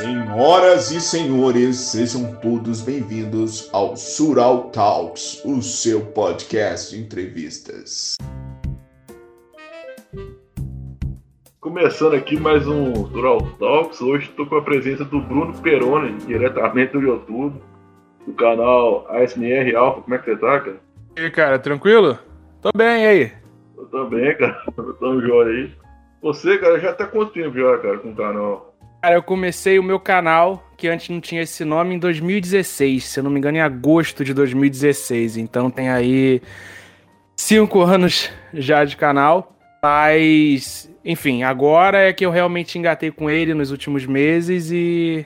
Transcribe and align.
Senhoras 0.00 0.90
e 0.92 0.98
senhores, 0.98 1.76
sejam 1.76 2.34
todos 2.40 2.80
bem-vindos 2.80 3.68
ao 3.70 3.94
Sural 3.96 4.70
Talks, 4.70 5.44
o 5.44 5.60
seu 5.60 6.06
podcast 6.06 6.96
de 6.96 7.02
entrevistas. 7.02 8.16
Começando 11.60 12.14
aqui 12.14 12.40
mais 12.40 12.66
um 12.66 12.94
Sural 13.10 13.42
Talks, 13.58 14.00
hoje 14.00 14.30
estou 14.30 14.46
com 14.46 14.56
a 14.56 14.62
presença 14.62 15.04
do 15.04 15.20
Bruno 15.20 15.52
Peroni, 15.60 16.16
diretamente 16.26 16.92
do 16.92 17.02
YouTube, 17.02 17.60
do 18.26 18.32
canal 18.32 19.06
ASMR 19.10 19.76
Alpha. 19.76 20.00
Como 20.00 20.14
é 20.14 20.18
que 20.18 20.30
você 20.30 20.36
tá, 20.38 20.60
cara? 20.60 20.80
E 21.18 21.20
aí, 21.20 21.30
cara, 21.30 21.58
tranquilo? 21.58 22.18
Tô 22.62 22.70
bem, 22.74 23.02
e 23.02 23.06
aí? 23.06 23.32
Eu 23.76 23.84
também, 23.88 24.34
cara. 24.38 24.64
Tamo 24.98 25.20
joia 25.20 25.50
aí. 25.50 25.74
Você, 26.22 26.56
cara, 26.56 26.80
já 26.80 26.94
tá 26.94 27.06
quanto 27.06 27.34
tempo 27.34 27.54
já, 27.54 27.76
cara, 27.76 27.98
com 27.98 28.12
o 28.12 28.16
canal? 28.16 28.69
Cara, 29.02 29.14
eu 29.14 29.22
comecei 29.22 29.78
o 29.78 29.82
meu 29.82 29.98
canal, 29.98 30.62
que 30.76 30.86
antes 30.86 31.08
não 31.08 31.20
tinha 31.20 31.42
esse 31.42 31.64
nome, 31.64 31.94
em 31.94 31.98
2016. 31.98 33.04
Se 33.04 33.20
eu 33.20 33.24
não 33.24 33.30
me 33.30 33.38
engano, 33.38 33.56
em 33.56 33.60
agosto 33.60 34.22
de 34.22 34.34
2016. 34.34 35.38
Então 35.38 35.70
tem 35.70 35.88
aí 35.88 36.42
cinco 37.34 37.80
anos 37.82 38.30
já 38.52 38.84
de 38.84 38.96
canal. 38.96 39.56
Mas, 39.82 40.90
enfim, 41.02 41.42
agora 41.42 41.98
é 41.98 42.12
que 42.12 42.26
eu 42.26 42.30
realmente 42.30 42.78
engatei 42.78 43.10
com 43.10 43.30
ele 43.30 43.54
nos 43.54 43.70
últimos 43.70 44.04
meses 44.04 44.70
e 44.70 45.24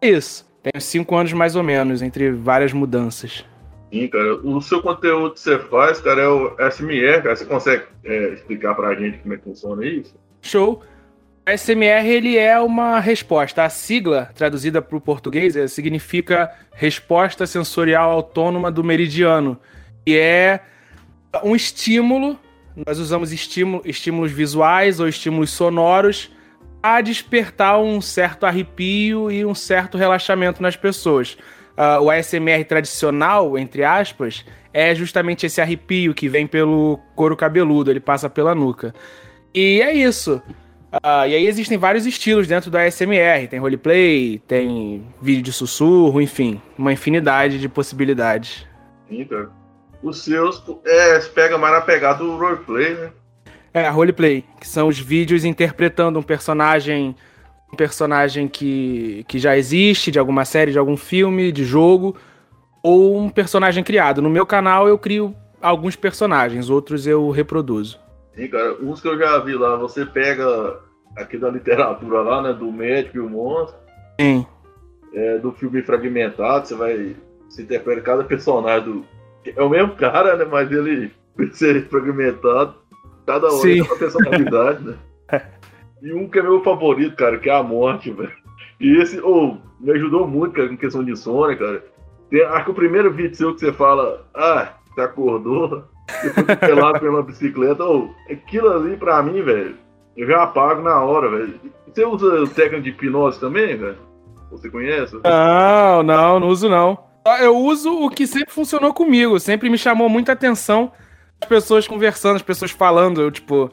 é 0.00 0.08
isso. 0.08 0.44
Tenho 0.60 0.80
cinco 0.80 1.14
anos 1.14 1.32
mais 1.32 1.54
ou 1.54 1.62
menos, 1.62 2.02
entre 2.02 2.32
várias 2.32 2.72
mudanças. 2.72 3.44
Sim, 3.92 4.08
cara. 4.08 4.34
O 4.36 4.60
seu 4.60 4.82
conteúdo 4.82 5.34
que 5.34 5.40
você 5.40 5.58
faz, 5.58 6.00
cara, 6.00 6.22
é 6.22 6.28
o 6.28 6.56
SMR, 6.70 7.22
cara. 7.22 7.36
Você 7.36 7.44
consegue 7.44 7.84
é, 8.04 8.30
explicar 8.30 8.74
pra 8.74 8.94
gente 8.96 9.18
como 9.18 9.34
é 9.34 9.36
que 9.36 9.44
funciona 9.44 9.86
isso? 9.86 10.16
Show. 10.40 10.82
O 11.44 11.58
SMR 11.58 12.06
ele 12.06 12.38
é 12.38 12.58
uma 12.60 13.00
resposta. 13.00 13.64
A 13.64 13.68
sigla, 13.68 14.30
traduzida 14.32 14.80
para 14.80 14.96
o 14.96 15.00
português, 15.00 15.56
é, 15.56 15.66
significa 15.66 16.48
Resposta 16.72 17.48
Sensorial 17.48 18.12
Autônoma 18.12 18.70
do 18.70 18.84
Meridiano. 18.84 19.58
E 20.06 20.16
é 20.16 20.60
um 21.42 21.56
estímulo, 21.56 22.38
nós 22.86 23.00
usamos 23.00 23.32
estímulo, 23.32 23.82
estímulos 23.84 24.30
visuais 24.30 25.00
ou 25.00 25.08
estímulos 25.08 25.50
sonoros 25.50 26.30
a 26.80 27.00
despertar 27.00 27.80
um 27.80 28.00
certo 28.00 28.46
arrepio 28.46 29.28
e 29.28 29.44
um 29.44 29.54
certo 29.54 29.98
relaxamento 29.98 30.62
nas 30.62 30.76
pessoas. 30.76 31.36
Uh, 31.76 32.02
o 32.02 32.10
ASMR 32.10 32.64
tradicional, 32.64 33.58
entre 33.58 33.82
aspas, 33.82 34.44
é 34.72 34.94
justamente 34.94 35.46
esse 35.46 35.60
arrepio 35.60 36.14
que 36.14 36.28
vem 36.28 36.46
pelo 36.46 37.00
couro 37.16 37.36
cabeludo, 37.36 37.90
ele 37.90 38.00
passa 38.00 38.30
pela 38.30 38.54
nuca. 38.54 38.94
E 39.52 39.80
é 39.82 39.92
isso. 39.92 40.40
Uh, 40.92 41.26
e 41.26 41.34
aí 41.34 41.46
existem 41.46 41.78
vários 41.78 42.04
estilos 42.04 42.46
dentro 42.46 42.70
do 42.70 42.76
ASMR. 42.76 43.48
Tem 43.48 43.58
roleplay, 43.58 44.38
tem 44.46 45.06
vídeo 45.22 45.42
de 45.42 45.52
sussurro, 45.52 46.20
enfim, 46.20 46.60
uma 46.76 46.92
infinidade 46.92 47.58
de 47.58 47.68
possibilidades. 47.68 48.66
Sim, 49.08 49.24
cara. 49.24 49.50
Os 50.02 50.22
seus 50.22 50.62
é, 50.84 51.18
pega 51.34 51.56
mais 51.56 51.72
na 51.72 51.80
pegada 51.80 52.18
do 52.18 52.36
roleplay, 52.36 52.94
né? 52.94 53.10
É, 53.72 53.88
roleplay, 53.88 54.44
que 54.60 54.68
são 54.68 54.88
os 54.88 54.98
vídeos 54.98 55.44
interpretando 55.44 56.18
um 56.18 56.22
personagem 56.22 57.16
um 57.72 57.76
personagem 57.76 58.46
que, 58.46 59.24
que 59.26 59.38
já 59.38 59.56
existe, 59.56 60.10
de 60.10 60.18
alguma 60.18 60.44
série, 60.44 60.72
de 60.72 60.78
algum 60.78 60.96
filme, 60.96 61.50
de 61.50 61.64
jogo, 61.64 62.14
ou 62.82 63.18
um 63.18 63.30
personagem 63.30 63.82
criado. 63.82 64.20
No 64.20 64.28
meu 64.28 64.44
canal 64.44 64.86
eu 64.86 64.98
crio 64.98 65.34
alguns 65.60 65.96
personagens, 65.96 66.68
outros 66.68 67.06
eu 67.06 67.30
reproduzo. 67.30 67.98
Sim, 68.34 68.48
cara, 68.48 68.76
uns 68.80 69.00
que 69.00 69.08
eu 69.08 69.18
já 69.18 69.38
vi 69.38 69.54
lá, 69.54 69.76
você 69.76 70.06
pega 70.06 70.80
aqui 71.16 71.36
da 71.36 71.50
literatura 71.50 72.22
lá, 72.22 72.42
né, 72.42 72.52
do 72.52 72.70
médico 72.72 73.18
e 73.18 73.20
o 73.20 73.28
monstro. 73.28 73.78
Sim. 74.20 74.46
É, 75.14 75.38
do 75.38 75.52
filme 75.52 75.82
fragmentado, 75.82 76.66
você 76.66 76.74
vai. 76.74 77.16
Você 77.48 77.62
interpreta 77.62 78.00
cada 78.00 78.24
personagem 78.24 78.84
do. 78.84 79.04
É 79.44 79.62
o 79.62 79.68
mesmo 79.68 79.94
cara, 79.96 80.36
né? 80.36 80.44
Mas 80.44 80.70
ele 80.70 81.12
ser 81.52 81.86
fragmentado. 81.88 82.74
Cada 83.26 83.48
hora 83.48 83.62
tem 83.62 83.82
uma 83.82 83.96
personalidade, 83.96 84.84
né? 84.84 84.96
E 86.02 86.12
um 86.12 86.28
que 86.28 86.40
é 86.40 86.42
meu 86.42 86.60
favorito, 86.64 87.14
cara, 87.14 87.38
que 87.38 87.48
é 87.48 87.54
a 87.54 87.62
morte, 87.62 88.10
velho. 88.10 88.32
E 88.80 88.96
esse, 89.00 89.20
oh, 89.20 89.56
me 89.78 89.92
ajudou 89.92 90.26
muito, 90.26 90.52
cara, 90.52 90.66
em 90.72 90.76
questão 90.76 91.04
de 91.04 91.16
sono, 91.16 91.56
cara. 91.56 91.84
Tem, 92.28 92.42
acho 92.42 92.64
que 92.64 92.70
o 92.72 92.74
primeiro 92.74 93.12
vídeo 93.12 93.36
seu 93.36 93.54
que 93.54 93.60
você 93.60 93.72
fala, 93.72 94.26
ah, 94.34 94.72
você 94.94 95.00
acordou, 95.00 95.84
depois 96.22 96.58
pelado 96.58 97.00
pela 97.00 97.22
bicicleta, 97.22 97.84
oh, 97.84 98.10
aquilo 98.30 98.70
ali 98.70 98.96
pra 98.96 99.22
mim, 99.22 99.42
velho, 99.42 99.76
eu 100.16 100.26
já 100.26 100.42
apago 100.42 100.82
na 100.82 101.00
hora, 101.00 101.30
velho. 101.30 101.54
Você 101.86 102.04
usa 102.04 102.46
técnica 102.54 102.82
de 102.82 102.90
hipnose 102.90 103.40
também, 103.40 103.76
velho? 103.76 103.98
Você 104.50 104.68
conhece? 104.70 105.18
Não, 105.24 106.02
não, 106.02 106.40
não 106.40 106.48
uso 106.48 106.68
não. 106.68 106.98
Eu 107.40 107.56
uso 107.56 107.90
o 108.04 108.10
que 108.10 108.26
sempre 108.26 108.52
funcionou 108.52 108.92
comigo, 108.92 109.38
sempre 109.38 109.70
me 109.70 109.78
chamou 109.78 110.08
muita 110.08 110.32
atenção 110.32 110.92
as 111.40 111.48
pessoas 111.48 111.88
conversando, 111.88 112.36
as 112.36 112.42
pessoas 112.42 112.70
falando, 112.70 113.20
eu, 113.20 113.30
tipo, 113.30 113.70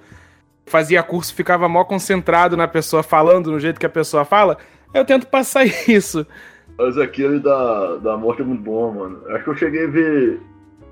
fazia 0.65 1.03
curso, 1.03 1.33
ficava 1.33 1.69
mó 1.69 1.83
concentrado 1.83 2.57
na 2.57 2.67
pessoa 2.67 3.03
falando, 3.03 3.51
no 3.51 3.59
jeito 3.59 3.79
que 3.79 3.85
a 3.85 3.89
pessoa 3.89 4.25
fala, 4.25 4.57
eu 4.93 5.05
tento 5.05 5.27
passar 5.27 5.65
isso. 5.87 6.25
Mas 6.77 6.97
aquele 6.97 7.39
da, 7.39 7.97
da 7.97 8.17
morte 8.17 8.41
é 8.41 8.45
muito 8.45 8.63
bom, 8.63 8.91
mano. 8.93 9.21
Acho 9.29 9.43
que 9.43 9.49
eu 9.49 9.57
cheguei 9.57 9.85
a 9.85 9.89
ver 9.89 10.39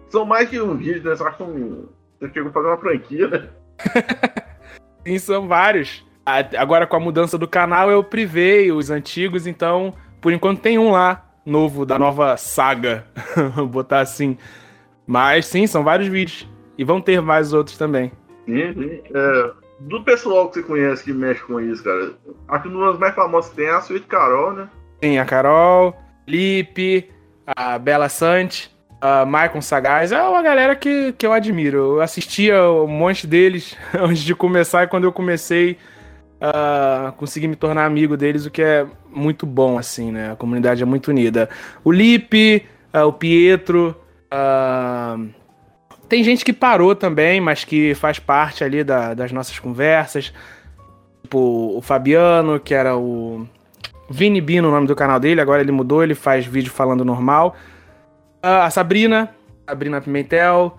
são 0.09 0.25
mais 0.25 0.49
que 0.49 0.59
um 0.59 0.75
vídeo, 0.75 1.09
né? 1.09 1.15
Só 1.15 1.29
que 1.31 1.43
um... 1.43 1.87
você 2.19 2.31
chegou 2.33 2.49
a 2.49 2.53
fazer 2.53 2.67
uma 2.67 2.77
franquia, 2.77 3.27
né? 3.27 3.49
Sim, 5.05 5.19
são 5.19 5.47
vários. 5.47 6.05
Agora 6.57 6.85
com 6.85 6.97
a 6.97 6.99
mudança 6.99 7.37
do 7.37 7.47
canal 7.47 7.89
eu 7.89 8.03
privei 8.03 8.69
os 8.71 8.89
antigos, 8.89 9.47
então 9.47 9.93
por 10.19 10.33
enquanto 10.33 10.59
tem 10.59 10.77
um 10.77 10.91
lá 10.91 11.25
novo 11.45 11.85
da 11.85 11.97
nova 11.97 12.35
saga, 12.35 13.05
vou 13.55 13.65
botar 13.65 14.01
assim. 14.01 14.37
Mas 15.05 15.45
sim, 15.45 15.65
são 15.65 15.85
vários 15.85 16.09
vídeos 16.09 16.45
e 16.77 16.83
vão 16.83 16.99
ter 16.99 17.21
mais 17.21 17.53
outros 17.53 17.77
também. 17.77 18.11
Sim, 18.45 18.73
sim. 18.73 19.01
É, 19.13 19.51
do 19.79 20.03
pessoal 20.03 20.49
que 20.49 20.55
você 20.55 20.63
conhece 20.63 21.05
que 21.05 21.13
mexe 21.13 21.41
com 21.43 21.61
isso, 21.61 21.81
cara, 21.81 22.13
acho 22.49 22.63
que 22.63 22.67
uma 22.67 22.91
das 22.91 22.99
mais 22.99 23.15
famosas 23.15 23.53
tem 23.53 23.69
a 23.69 23.79
Suíte 23.79 24.07
Carol, 24.07 24.51
né? 24.51 24.69
Sim, 25.01 25.17
a 25.17 25.25
Carol, 25.25 25.95
Lipe, 26.27 27.09
a 27.45 27.79
Bela 27.79 28.09
Sante 28.09 28.75
uh, 29.01 29.25
Michael 29.25 29.61
Sagaz, 29.61 30.11
é 30.11 30.21
uma 30.21 30.41
galera 30.41 30.75
que, 30.75 31.13
que 31.13 31.25
eu 31.25 31.33
admiro. 31.33 31.77
Eu 31.77 32.01
assistia 32.01 32.61
um 32.63 32.87
monte 32.87 33.25
deles 33.25 33.75
antes 33.93 34.23
de 34.23 34.35
começar 34.35 34.83
e 34.83 34.87
quando 34.87 35.05
eu 35.05 35.11
comecei, 35.11 35.77
uh, 36.41 37.11
consegui 37.13 37.47
me 37.47 37.55
tornar 37.55 37.85
amigo 37.85 38.17
deles, 38.17 38.45
o 38.45 38.51
que 38.51 38.61
é 38.61 38.85
muito 39.09 39.45
bom, 39.45 39.77
assim, 39.77 40.11
né? 40.11 40.31
A 40.31 40.35
comunidade 40.35 40.81
é 40.81 40.85
muito 40.85 41.09
unida. 41.09 41.49
O 41.83 41.91
Lipe, 41.91 42.65
uh, 42.93 43.05
o 43.05 43.13
Pietro, 43.13 43.95
tem 46.09 46.23
gente 46.23 46.43
que 46.45 46.53
parou 46.53 46.95
também, 46.95 47.41
mas 47.41 47.63
que 47.63 47.93
faz 47.95 48.19
parte 48.19 48.63
ali 48.63 48.83
da, 48.83 49.13
das 49.13 49.31
nossas 49.31 49.59
conversas. 49.59 50.33
Tipo, 51.23 51.77
o 51.77 51.81
Fabiano, 51.81 52.59
que 52.59 52.73
era 52.73 52.95
o 52.95 53.45
Vini 54.09 54.39
Bino, 54.39 54.69
o 54.69 54.71
nome 54.71 54.87
do 54.87 54.95
canal 54.95 55.19
dele, 55.19 55.41
agora 55.41 55.61
ele 55.61 55.71
mudou, 55.71 56.01
ele 56.01 56.15
faz 56.15 56.45
vídeo 56.45 56.71
falando 56.71 57.03
normal. 57.03 57.55
A 58.47 58.69
Sabrina, 58.69 59.35
Sabrina 59.67 59.99
Pimentel, 59.99 60.77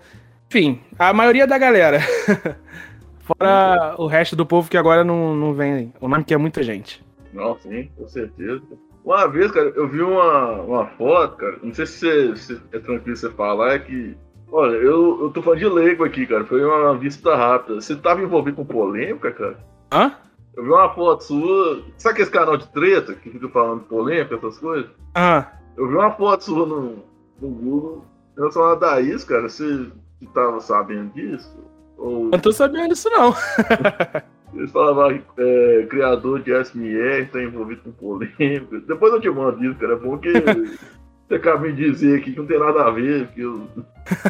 enfim, 0.49 0.81
a 0.97 1.13
maioria 1.13 1.45
da 1.45 1.55
galera. 1.59 1.99
Fora 3.21 3.93
o 3.99 4.07
resto 4.07 4.35
do 4.35 4.43
povo 4.43 4.67
que 4.67 4.75
agora 4.75 5.03
não, 5.03 5.35
não 5.35 5.53
vem. 5.53 5.93
O 6.01 6.07
nome 6.07 6.23
que 6.23 6.33
é 6.33 6.37
muita 6.37 6.63
gente. 6.63 7.05
Não, 7.31 7.55
sim, 7.59 7.87
com 7.95 8.07
certeza. 8.07 8.63
Uma 9.05 9.27
vez, 9.27 9.51
cara, 9.51 9.71
eu 9.75 9.87
vi 9.87 10.01
uma, 10.01 10.53
uma 10.63 10.87
foto, 10.87 11.37
cara. 11.37 11.59
Não 11.61 11.71
sei 11.71 11.85
se, 11.85 11.99
você, 11.99 12.35
se 12.35 12.61
é 12.71 12.79
tranquilo 12.79 13.15
você 13.15 13.29
falar, 13.29 13.75
é 13.75 13.79
que. 13.79 14.17
Olha, 14.51 14.75
eu, 14.77 15.19
eu 15.21 15.29
tô 15.29 15.43
falando 15.43 15.59
de 15.59 15.67
leigo 15.67 16.03
aqui, 16.03 16.25
cara. 16.25 16.43
Foi 16.45 16.65
uma 16.65 16.97
vista 16.97 17.35
rápida. 17.35 17.79
Você 17.79 17.95
tava 17.95 18.23
envolvido 18.23 18.57
com 18.57 18.65
polêmica, 18.65 19.31
cara? 19.31 19.57
Hã? 19.91 20.15
Eu 20.57 20.63
vi 20.63 20.69
uma 20.71 20.89
foto 20.95 21.23
sua. 21.23 21.83
Sabe 21.97 22.13
aquele 22.13 22.31
canal 22.31 22.57
de 22.57 22.67
treta 22.69 23.13
que 23.13 23.29
fica 23.29 23.47
falando 23.49 23.81
de 23.81 23.85
polêmica, 23.85 24.35
essas 24.35 24.57
coisas? 24.57 24.89
Ah. 25.13 25.45
Eu 25.77 25.87
vi 25.87 25.93
uma 25.93 26.11
foto 26.11 26.43
sua 26.43 26.65
no, 26.65 27.03
no 27.41 27.49
Google 27.49 28.05
relacionado 28.37 28.83
a 28.83 29.01
isso, 29.01 29.25
cara. 29.25 29.49
Você 29.49 29.87
estava 30.21 30.59
sabendo 30.59 31.13
disso? 31.13 31.57
Ou... 31.97 32.29
Não 32.29 32.39
tô 32.39 32.51
sabendo 32.51 32.89
disso, 32.89 33.09
não. 33.09 33.33
Eles 34.53 34.71
falavam 34.71 35.21
é, 35.37 35.87
criador 35.89 36.41
de 36.41 36.51
SMR 36.63 37.23
está 37.23 37.41
envolvido 37.41 37.81
com 37.83 37.91
polêmica. 37.91 38.79
Depois 38.87 39.13
eu 39.13 39.21
te 39.21 39.29
mando 39.29 39.63
isso, 39.63 39.77
cara. 39.77 39.93
É 39.93 39.95
bom 39.97 40.17
que 40.17 40.31
você 41.27 41.35
acaba 41.35 41.71
de 41.71 41.75
dizer 41.75 42.19
aqui 42.19 42.31
que 42.31 42.39
não 42.39 42.47
tem 42.47 42.59
nada 42.59 42.85
a 42.85 42.91
ver. 42.91 43.27
Que 43.27 43.41
eu... 43.41 43.67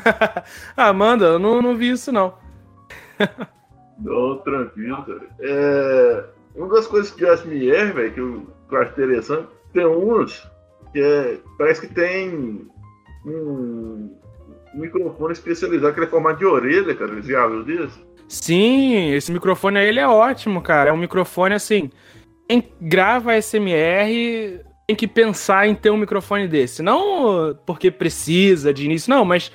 ah, 0.76 0.92
manda, 0.92 1.26
eu 1.26 1.40
não, 1.40 1.62
não 1.62 1.78
vi 1.78 1.92
isso, 1.92 2.12
não. 2.12 2.34
não, 3.98 4.38
tranquilo, 4.40 5.04
cara. 5.04 5.22
É, 5.40 6.26
uma 6.56 6.68
das 6.68 6.88
coisas 6.88 7.16
de 7.16 7.26
SMR, 7.26 7.94
velho, 7.94 8.14
que 8.14 8.20
eu 8.20 8.82
acho 8.82 8.92
interessante, 8.92 9.48
tem 9.72 9.86
uns 9.86 10.50
que 10.92 11.00
é, 11.00 11.38
parece 11.58 11.88
que 11.88 11.94
tem 11.94 12.68
um, 13.26 14.16
microfone 14.74 15.34
especializado 15.34 15.94
que 15.94 16.02
é 16.02 16.08
formato 16.08 16.40
de 16.40 16.46
orelha, 16.46 16.96
cara. 16.96 17.16
Você 17.16 17.32
já 17.32 17.48
disso? 17.64 18.08
Sim, 18.28 19.12
esse 19.14 19.32
microfone 19.32 19.80
aí 19.80 19.88
ele 19.88 20.00
é 20.00 20.08
ótimo, 20.08 20.62
cara. 20.62 20.90
É 20.90 20.94
um 20.94 20.98
microfone 20.98 21.56
assim. 21.56 21.90
quem 22.48 22.64
grava 22.80 23.40
SMR 23.42 24.62
tem 24.88 24.96
que 24.96 25.08
pensar 25.08 25.68
em 25.68 25.76
ter 25.76 25.90
um 25.90 25.98
microfone 25.98 26.48
desse. 26.48 26.82
Não 26.82 27.56
porque 27.66 27.90
precisa 27.92 28.74
de 28.74 28.86
início, 28.86 29.10
não, 29.10 29.26
mas 29.26 29.52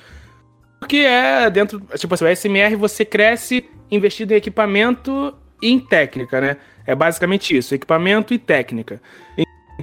porque 0.80 0.98
é 0.98 1.48
dentro. 1.50 1.80
Tipo 1.96 2.14
assim, 2.14 2.24
o 2.24 2.36
SMR 2.36 2.76
você 2.76 3.04
cresce 3.04 3.68
investido 3.90 4.32
em 4.32 4.36
equipamento 4.36 5.34
e 5.62 5.70
em 5.70 5.78
técnica, 5.78 6.40
né? 6.40 6.56
É 6.86 6.94
basicamente 6.94 7.56
isso: 7.56 7.74
equipamento 7.74 8.34
e 8.34 8.38
técnica. 8.38 9.00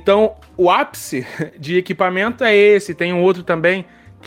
Então, 0.02 0.36
o 0.58 0.70
ápice 0.72 1.26
de 1.60 1.78
equipamento 1.78 2.44
é 2.44 2.56
esse. 2.56 2.96
Tem 2.96 3.14
um 3.14 3.22
outro 3.22 3.44
também 3.44 3.86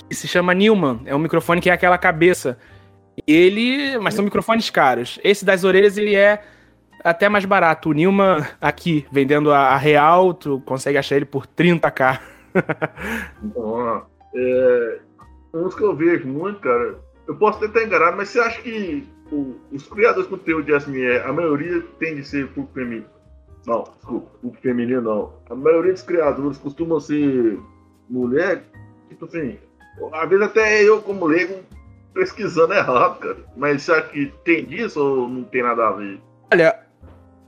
que 0.08 0.14
se 0.14 0.28
chama 0.28 0.54
Newman. 0.54 1.00
É 1.04 1.14
um 1.14 1.18
microfone 1.18 1.60
que 1.60 1.68
é 1.68 1.72
aquela 1.72 1.98
cabeça. 1.98 2.56
Ele. 3.26 3.98
Mas 3.98 4.14
são 4.14 4.24
microfones 4.24 4.70
caros. 4.70 5.18
Esse 5.24 5.44
das 5.44 5.64
orelhas, 5.64 5.98
ele 5.98 6.14
é 6.14 6.42
até 7.02 7.28
mais 7.28 7.44
barato. 7.44 7.90
O 7.90 7.92
Newman, 7.92 8.46
aqui, 8.60 9.04
vendendo 9.10 9.52
a, 9.52 9.76
real, 9.76 10.32
tu 10.32 10.62
consegue 10.64 10.96
achar 10.96 11.16
ele 11.16 11.24
por 11.24 11.46
30k. 11.46 12.20
Bom, 13.42 14.02
é, 14.34 14.98
uns 15.52 15.74
que 15.74 15.82
eu 15.82 15.96
vejo 15.96 16.28
muito, 16.28 16.60
cara. 16.60 16.98
Eu 17.26 17.34
posso 17.36 17.58
até 17.58 17.66
estar 17.66 17.82
enganado, 17.82 18.16
mas 18.16 18.28
você 18.28 18.38
acha 18.38 18.62
que 18.62 19.08
o, 19.32 19.56
os 19.72 19.88
criadores 19.88 20.28
de 20.28 20.36
conteúdo 20.36 20.66
de 20.66 20.78
SME, 20.78 21.16
a 21.24 21.32
maioria 21.32 21.82
tem 21.98 22.14
de 22.14 22.24
ser 22.24 22.46
público 22.48 22.74
feminino? 22.74 23.13
Não, 23.66 23.84
desculpa, 23.84 24.30
público 24.40 24.62
feminino 24.62 25.00
não. 25.00 25.32
A 25.48 25.54
maioria 25.54 25.92
dos 25.92 26.02
criadores 26.02 26.58
costumam 26.58 27.00
ser 27.00 27.58
mulher, 28.08 28.62
tipo 29.08 29.24
assim, 29.24 29.58
às 30.12 30.28
vezes 30.28 30.44
até 30.44 30.82
eu 30.82 31.00
como 31.00 31.26
leigo 31.26 31.54
pesquisando 32.12 32.74
errado, 32.74 33.18
cara. 33.18 33.38
Mas 33.56 33.88
acha 33.88 34.02
que 34.08 34.32
tem 34.44 34.64
disso 34.64 35.00
ou 35.00 35.28
não 35.28 35.44
tem 35.44 35.62
nada 35.62 35.88
a 35.88 35.92
ver? 35.92 36.20
Olha, 36.52 36.78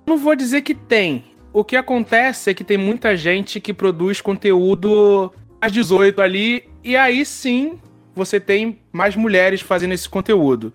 não 0.06 0.16
vou 0.16 0.34
dizer 0.34 0.62
que 0.62 0.74
tem. 0.74 1.24
O 1.52 1.64
que 1.64 1.76
acontece 1.76 2.50
é 2.50 2.54
que 2.54 2.64
tem 2.64 2.76
muita 2.76 3.16
gente 3.16 3.60
que 3.60 3.72
produz 3.72 4.20
conteúdo 4.20 5.32
às 5.60 5.72
18 5.72 6.20
ali, 6.20 6.68
e 6.84 6.96
aí 6.96 7.24
sim 7.24 7.80
você 8.14 8.40
tem 8.40 8.80
mais 8.92 9.16
mulheres 9.16 9.60
fazendo 9.60 9.92
esse 9.92 10.08
conteúdo. 10.08 10.72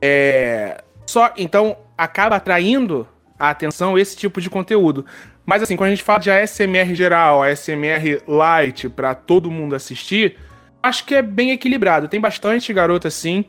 É... 0.00 0.82
Só 1.06 1.32
então 1.36 1.76
acaba 1.96 2.36
atraindo 2.36 3.06
a 3.38 3.50
atenção 3.50 3.98
esse 3.98 4.16
tipo 4.16 4.40
de 4.40 4.48
conteúdo. 4.48 5.04
Mas 5.44 5.62
assim, 5.62 5.76
quando 5.76 5.88
a 5.88 5.90
gente 5.90 6.02
fala 6.02 6.20
de 6.20 6.30
ASMR 6.30 6.94
geral, 6.94 7.42
ASMR 7.42 8.22
light 8.26 8.88
para 8.88 9.14
todo 9.14 9.50
mundo 9.50 9.74
assistir, 9.74 10.36
acho 10.82 11.04
que 11.04 11.14
é 11.14 11.22
bem 11.22 11.50
equilibrado. 11.50 12.08
Tem 12.08 12.20
bastante 12.20 12.72
garota 12.72 13.08
assim 13.08 13.44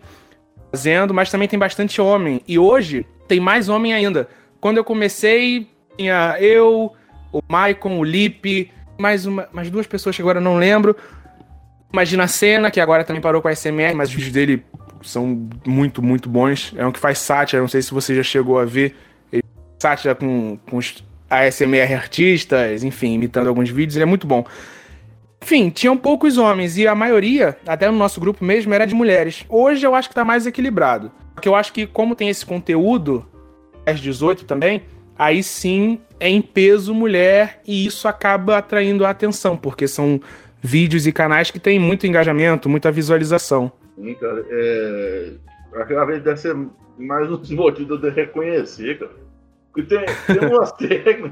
fazendo, 0.71 1.13
mas 1.13 1.29
também 1.29 1.47
tem 1.47 1.59
bastante 1.59 2.01
homem. 2.01 2.41
E 2.47 2.57
hoje 2.57 3.05
tem 3.27 3.39
mais 3.39 3.69
homem 3.69 3.93
ainda. 3.93 4.27
Quando 4.59 4.77
eu 4.77 4.83
comecei, 4.83 5.67
tinha 5.97 6.37
eu, 6.39 6.91
o 7.31 7.41
Maicon, 7.47 7.99
o 7.99 8.03
Lipe, 8.03 8.71
mais, 8.99 9.25
uma, 9.25 9.47
mais 9.51 9.69
duas 9.69 9.85
pessoas 9.85 10.15
que 10.15 10.21
agora 10.21 10.39
eu 10.39 10.43
não 10.43 10.57
lembro. 10.57 10.95
Imagina 11.91 12.23
a 12.23 12.27
cena, 12.27 12.71
que 12.71 12.79
agora 12.79 13.03
também 13.03 13.21
parou 13.21 13.41
com 13.41 13.47
a 13.47 13.55
SMR, 13.55 13.93
mas 13.93 14.09
os 14.09 14.15
vídeos 14.15 14.33
dele 14.33 14.65
são 15.03 15.47
muito, 15.65 16.01
muito 16.01 16.27
bons. 16.27 16.73
É 16.75 16.85
um 16.85 16.91
que 16.91 16.99
faz 16.99 17.19
sátira, 17.19 17.61
não 17.61 17.67
sei 17.67 17.81
se 17.81 17.93
você 17.93 18.15
já 18.15 18.23
chegou 18.23 18.57
a 18.57 18.65
ver. 18.65 18.95
Sátira 19.83 20.15
com, 20.15 20.57
com 20.69 20.77
os 20.77 21.03
ASMR 21.29 21.93
artistas, 21.93 22.85
enfim, 22.85 23.15
imitando 23.15 23.47
alguns 23.47 23.69
vídeos, 23.69 23.97
ele 23.97 24.03
é 24.03 24.05
muito 24.05 24.25
bom. 24.25 24.45
Enfim, 25.41 25.69
tinham 25.69 25.97
poucos 25.97 26.37
homens 26.37 26.77
e 26.77 26.87
a 26.87 26.95
maioria, 26.95 27.57
até 27.67 27.91
no 27.91 27.97
nosso 27.97 28.21
grupo 28.21 28.45
mesmo, 28.45 28.73
era 28.73 28.85
de 28.85 28.95
mulheres. 28.95 29.43
Hoje 29.49 29.85
eu 29.85 29.93
acho 29.93 30.07
que 30.07 30.15
tá 30.15 30.23
mais 30.23 30.47
equilibrado. 30.47 31.11
Porque 31.35 31.49
eu 31.49 31.53
acho 31.55 31.73
que, 31.73 31.85
como 31.85 32.15
tem 32.15 32.29
esse 32.29 32.45
conteúdo, 32.45 33.25
às 33.85 33.99
18 33.99 34.45
também, 34.45 34.83
aí 35.19 35.43
sim 35.43 35.99
é 36.17 36.29
em 36.29 36.41
peso 36.41 36.93
mulher 36.93 37.59
e 37.67 37.85
isso 37.85 38.07
acaba 38.07 38.59
atraindo 38.59 39.05
a 39.05 39.09
atenção, 39.09 39.57
porque 39.57 39.85
são 39.85 40.21
vídeos 40.61 41.05
e 41.05 41.11
canais 41.11 41.51
que 41.51 41.59
têm 41.59 41.77
muito 41.77 42.07
engajamento, 42.07 42.69
muita 42.69 42.89
visualização. 42.89 43.69
Sim, 43.95 44.13
cara. 44.13 44.45
É... 44.49 45.31
Aquela 45.75 46.05
vez 46.05 46.23
deve 46.23 46.37
ser 46.37 46.55
mais 46.97 47.29
um 47.29 47.37
desmotivo 47.37 47.97
de 47.97 48.09
reconhecer, 48.11 48.97
cara. 48.97 49.22
Porque 49.73 49.83
tem, 49.83 50.05
tem 50.27 50.49
umas 50.49 50.71
técnicas, 50.77 51.31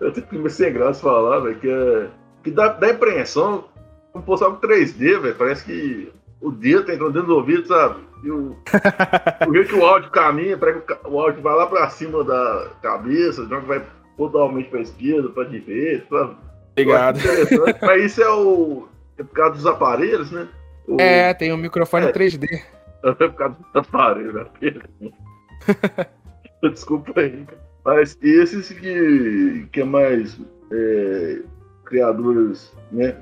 eu 0.00 0.12
tenho 0.12 0.26
que 0.26 0.50
sem 0.50 0.72
graça 0.72 1.00
falar, 1.00 1.40
velho, 1.40 1.58
que, 1.58 1.70
é... 1.70 2.08
que 2.44 2.50
dá, 2.50 2.68
dá 2.68 2.90
impressão, 2.90 3.64
como 4.12 4.24
fosse 4.24 4.44
algo 4.44 4.60
3D, 4.60 5.18
velho. 5.18 5.34
Parece 5.34 5.64
que 5.64 6.12
o 6.40 6.50
dedo 6.50 6.84
tá 6.84 6.94
entrando 6.94 7.12
dentro 7.12 7.28
do 7.28 7.36
ouvido, 7.36 7.66
sabe? 7.66 8.00
E 8.22 8.30
o, 8.30 8.56
o 9.48 9.54
jeito 9.54 9.68
que 9.68 9.76
o 9.76 9.86
áudio 9.86 10.10
caminha, 10.10 10.58
parece 10.58 10.80
que 10.80 10.96
o 11.08 11.20
áudio 11.20 11.42
vai 11.42 11.54
lá 11.54 11.66
pra 11.66 11.88
cima 11.88 12.22
da 12.22 12.70
cabeça, 12.82 13.42
o 13.42 13.48
jogo 13.48 13.66
vai 13.66 13.82
totalmente 14.16 14.68
pra 14.68 14.80
esquerda, 14.80 15.30
pra 15.30 15.44
direita, 15.44 16.06
sabe? 16.10 16.36
Obrigado. 16.72 17.18
Mas 17.82 18.04
isso 18.04 18.22
é 18.22 18.30
o. 18.30 18.88
É 19.16 19.22
por 19.22 19.34
causa 19.34 19.54
dos 19.54 19.66
aparelhos, 19.66 20.30
né? 20.30 20.48
O... 20.86 21.00
É, 21.00 21.32
tem 21.34 21.52
um 21.52 21.56
microfone 21.56 22.06
é. 22.06 22.12
3D. 22.12 22.46
É 23.02 23.14
por 23.14 23.32
causa 23.32 23.56
dos 23.58 23.76
aparelhos, 23.76 24.34
né? 24.34 24.44
Desculpa 26.62 27.18
aí. 27.18 27.46
Mas 27.84 28.16
esses 28.22 28.68
que, 28.68 29.66
que 29.72 29.80
é 29.80 29.84
mais 29.84 30.38
é, 30.72 31.42
criadores, 31.84 32.72
né? 32.92 33.16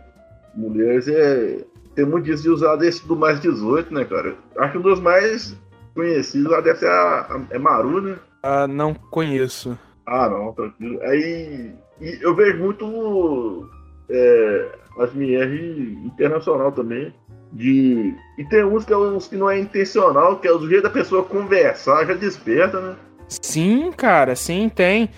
Mulheres, 0.55 1.07
é, 1.09 1.65
tem 1.95 2.05
muito 2.05 2.25
disso 2.25 2.43
de 2.43 2.51
usar 2.51 2.77
desse 2.77 3.07
do 3.07 3.17
mais 3.17 3.41
18, 3.41 3.93
né, 3.93 4.05
cara? 4.05 4.35
Acho 4.57 4.73
que 4.73 4.79
um 4.79 4.83
dos 4.83 5.01
mais 5.01 5.57
conhecidos 5.95 6.51
lá 6.51 6.61
deve 6.61 6.79
ser 6.79 6.89
a, 6.89 7.21
a 7.21 7.41
é 7.51 7.59
Maru, 7.59 8.01
né? 8.01 8.19
Ah, 8.43 8.67
não 8.67 8.95
conheço. 8.95 9.79
Ah, 10.07 10.29
não, 10.29 10.53
tranquilo. 10.53 11.01
Aí 11.03 11.75
eu 12.01 12.35
vejo 12.35 12.59
muito 12.59 13.69
é, 14.09 14.69
as 14.99 15.15
MR 15.15 15.99
internacional 16.05 16.73
também. 16.73 17.13
De... 17.53 18.15
E 18.37 18.45
tem 18.45 18.65
uns 18.65 18.85
que, 18.85 18.93
é 18.93 18.97
uns 18.97 19.27
que 19.27 19.37
não 19.37 19.51
é 19.51 19.59
intencional, 19.59 20.39
que 20.39 20.47
é 20.47 20.53
o 20.53 20.69
jeito 20.69 20.83
da 20.83 20.91
pessoa 20.91 21.25
conversar, 21.25 22.07
já 22.07 22.15
desperta, 22.15 22.81
né? 22.81 22.97
Sim, 23.29 23.93
cara, 23.93 24.35
sim, 24.35 24.69
tem. 24.69 25.11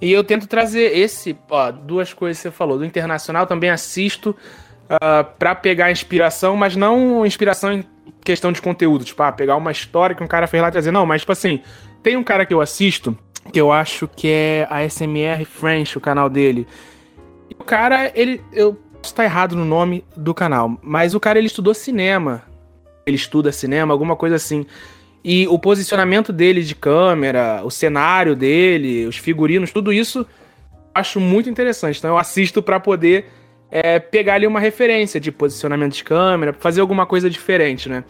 E 0.00 0.12
eu 0.12 0.22
tento 0.24 0.46
trazer 0.46 0.96
esse, 0.96 1.36
ó, 1.50 1.70
duas 1.70 2.12
coisas 2.12 2.38
que 2.38 2.42
você 2.42 2.50
falou. 2.50 2.78
Do 2.78 2.84
internacional 2.84 3.46
também 3.46 3.70
assisto 3.70 4.30
uh, 4.30 5.24
pra 5.38 5.54
pegar 5.54 5.90
inspiração, 5.90 6.56
mas 6.56 6.76
não 6.76 7.26
inspiração 7.26 7.72
em 7.72 7.84
questão 8.22 8.52
de 8.52 8.62
conteúdo. 8.62 9.04
Tipo, 9.04 9.22
ah, 9.22 9.32
pegar 9.32 9.56
uma 9.56 9.72
história 9.72 10.14
que 10.14 10.22
um 10.22 10.28
cara 10.28 10.46
fez 10.46 10.62
lá 10.62 10.68
e 10.68 10.72
trazer. 10.72 10.90
Não, 10.90 11.04
mas 11.04 11.22
tipo 11.22 11.32
assim, 11.32 11.62
tem 12.02 12.16
um 12.16 12.24
cara 12.24 12.46
que 12.46 12.54
eu 12.54 12.60
assisto 12.60 13.16
que 13.52 13.60
eu 13.60 13.72
acho 13.72 14.08
que 14.08 14.28
é 14.28 14.66
a 14.70 14.88
SMR 14.88 15.44
French, 15.44 15.96
o 15.96 16.00
canal 16.00 16.28
dele. 16.28 16.66
E 17.50 17.54
o 17.58 17.64
cara, 17.64 18.12
ele. 18.14 18.42
Eu 18.52 18.74
posso 18.74 19.12
estar 19.12 19.24
errado 19.24 19.56
no 19.56 19.64
nome 19.64 20.04
do 20.16 20.34
canal, 20.34 20.78
mas 20.82 21.14
o 21.14 21.20
cara 21.20 21.38
ele 21.38 21.46
estudou 21.46 21.74
cinema. 21.74 22.42
Ele 23.06 23.16
estuda 23.16 23.50
cinema, 23.50 23.92
alguma 23.94 24.16
coisa 24.16 24.36
assim. 24.36 24.66
E 25.30 25.46
o 25.46 25.58
posicionamento 25.58 26.32
dele 26.32 26.62
de 26.62 26.74
câmera, 26.74 27.60
o 27.62 27.70
cenário 27.70 28.34
dele, 28.34 29.06
os 29.06 29.18
figurinos, 29.18 29.70
tudo 29.70 29.92
isso 29.92 30.26
acho 30.94 31.20
muito 31.20 31.50
interessante. 31.50 31.98
Então 31.98 32.12
eu 32.12 32.16
assisto 32.16 32.62
para 32.62 32.80
poder 32.80 33.26
é, 33.70 33.98
pegar 33.98 34.36
ali 34.36 34.46
uma 34.46 34.58
referência 34.58 35.20
de 35.20 35.30
posicionamento 35.30 35.92
de 35.92 36.02
câmera, 36.02 36.54
fazer 36.54 36.80
alguma 36.80 37.04
coisa 37.04 37.28
diferente, 37.28 37.90
né? 37.90 38.04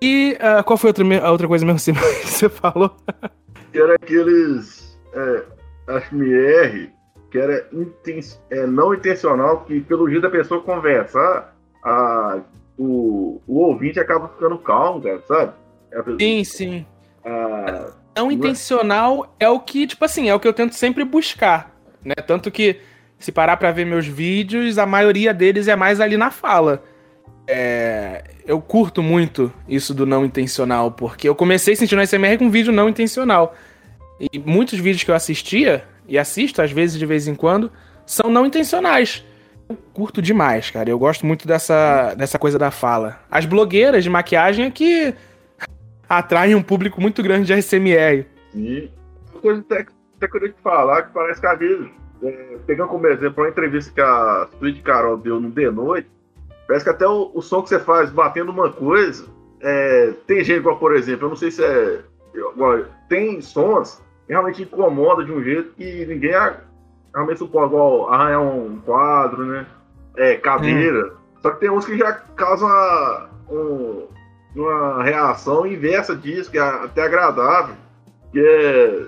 E 0.00 0.38
uh, 0.38 0.62
qual 0.62 0.76
foi 0.76 0.90
a 0.90 0.90
outra, 0.90 1.26
a 1.26 1.32
outra 1.32 1.48
coisa 1.48 1.66
mesmo 1.66 1.80
que 2.22 2.28
você 2.28 2.48
falou? 2.48 2.94
que 3.72 3.80
era 3.80 3.96
aqueles 3.96 4.96
é, 5.12 5.42
HMR 5.88 6.90
que 7.32 7.38
era 7.38 7.66
inten 7.72 8.20
é, 8.50 8.68
não 8.68 8.94
intencional, 8.94 9.64
que 9.64 9.80
pelo 9.80 10.08
jeito 10.08 10.22
da 10.22 10.30
pessoa 10.30 10.62
conversar, 10.62 11.56
a, 11.84 12.38
o, 12.78 13.40
o 13.48 13.58
ouvinte 13.58 13.98
acaba 13.98 14.28
ficando 14.28 14.58
calmo, 14.58 15.02
cara, 15.02 15.20
sabe? 15.26 15.54
É 15.92 16.02
sim, 16.18 16.44
sim. 16.44 16.86
A, 17.24 17.90
não 18.16 18.30
intencional 18.30 19.34
é 19.38 19.48
o 19.48 19.60
que, 19.60 19.86
tipo 19.86 20.04
assim, 20.04 20.28
é 20.28 20.34
o 20.34 20.40
que 20.40 20.48
eu 20.48 20.52
tento 20.52 20.74
sempre 20.74 21.04
buscar, 21.04 21.74
né? 22.04 22.14
Tanto 22.26 22.50
que, 22.50 22.80
se 23.18 23.32
parar 23.32 23.56
pra 23.56 23.72
ver 23.72 23.84
meus 23.84 24.06
vídeos, 24.06 24.78
a 24.78 24.86
maioria 24.86 25.32
deles 25.32 25.68
é 25.68 25.76
mais 25.76 26.00
ali 26.00 26.16
na 26.16 26.30
fala. 26.30 26.82
É, 27.46 28.24
eu 28.46 28.60
curto 28.60 29.02
muito 29.02 29.52
isso 29.68 29.92
do 29.92 30.06
não 30.06 30.24
intencional, 30.24 30.92
porque 30.92 31.28
eu 31.28 31.34
comecei 31.34 31.74
sentindo 31.74 32.02
SMR 32.06 32.38
com 32.38 32.50
vídeo 32.50 32.72
não 32.72 32.88
intencional. 32.88 33.54
E 34.20 34.38
muitos 34.38 34.78
vídeos 34.78 35.02
que 35.02 35.10
eu 35.10 35.14
assistia, 35.14 35.84
e 36.06 36.18
assisto 36.18 36.60
às 36.60 36.70
vezes 36.70 36.98
de 36.98 37.06
vez 37.06 37.26
em 37.26 37.34
quando, 37.34 37.70
são 38.04 38.30
não 38.30 38.44
intencionais. 38.44 39.24
Eu 39.68 39.76
curto 39.94 40.20
demais, 40.20 40.70
cara. 40.70 40.90
Eu 40.90 40.98
gosto 40.98 41.24
muito 41.24 41.46
dessa, 41.46 42.14
dessa 42.14 42.38
coisa 42.38 42.58
da 42.58 42.72
fala. 42.72 43.20
As 43.30 43.46
blogueiras 43.46 44.02
de 44.02 44.10
maquiagem 44.10 44.66
é 44.66 44.70
que 44.70 45.14
atraem 46.10 46.54
um 46.54 46.62
público 46.62 47.00
muito 47.00 47.22
grande 47.22 47.46
de 47.46 47.62
SMR. 47.62 48.26
Sim. 48.52 48.90
Uma 49.32 49.40
coisa 49.40 49.60
até, 49.60 49.86
até 50.16 50.28
que 50.28 50.36
eu 50.36 50.52
te 50.52 50.60
falar, 50.62 51.04
que 51.04 51.12
parece 51.14 51.40
que 51.40 51.46
às 51.46 51.58
vezes, 51.58 51.88
é, 52.22 52.56
pegando 52.66 52.88
como 52.88 53.06
exemplo 53.06 53.42
uma 53.42 53.48
entrevista 53.48 53.92
que 53.94 54.00
a 54.00 54.48
Sweet 54.58 54.82
Carol 54.82 55.16
deu 55.16 55.40
no 55.40 55.50
The 55.50 55.70
Noite, 55.70 56.10
Parece 56.70 56.84
que 56.84 56.90
até 56.90 57.04
o, 57.04 57.32
o 57.34 57.42
som 57.42 57.64
que 57.64 57.68
você 57.68 57.80
faz 57.80 58.10
batendo 58.10 58.52
uma 58.52 58.70
coisa. 58.70 59.26
É, 59.60 60.12
tem 60.24 60.44
gente 60.44 60.58
igual, 60.58 60.78
por 60.78 60.94
exemplo, 60.94 61.24
eu 61.24 61.30
não 61.30 61.36
sei 61.36 61.50
se 61.50 61.64
é. 61.64 62.00
Tem 63.08 63.40
sons 63.40 64.00
realmente 64.28 64.62
incomoda 64.62 65.24
de 65.24 65.32
um 65.32 65.42
jeito 65.42 65.72
que 65.72 66.06
ninguém 66.06 66.30
realmente 67.12 67.38
suporta, 67.38 67.74
igual 67.74 68.08
arranhar 68.14 68.40
um 68.40 68.80
quadro, 68.82 69.46
né? 69.46 69.66
É, 70.16 70.36
cadeira. 70.36 71.08
Hum. 71.08 71.16
Só 71.42 71.50
que 71.50 71.58
tem 71.58 71.70
uns 71.70 71.84
que 71.84 71.98
já 71.98 72.12
causam 72.12 72.68
um, 73.50 74.06
uma 74.54 75.02
reação 75.02 75.66
inversa 75.66 76.14
disso, 76.16 76.50
que 76.50 76.58
é 76.58 76.62
até 76.62 77.02
agradável. 77.02 77.74
Que 78.32 78.40
é. 78.40 79.06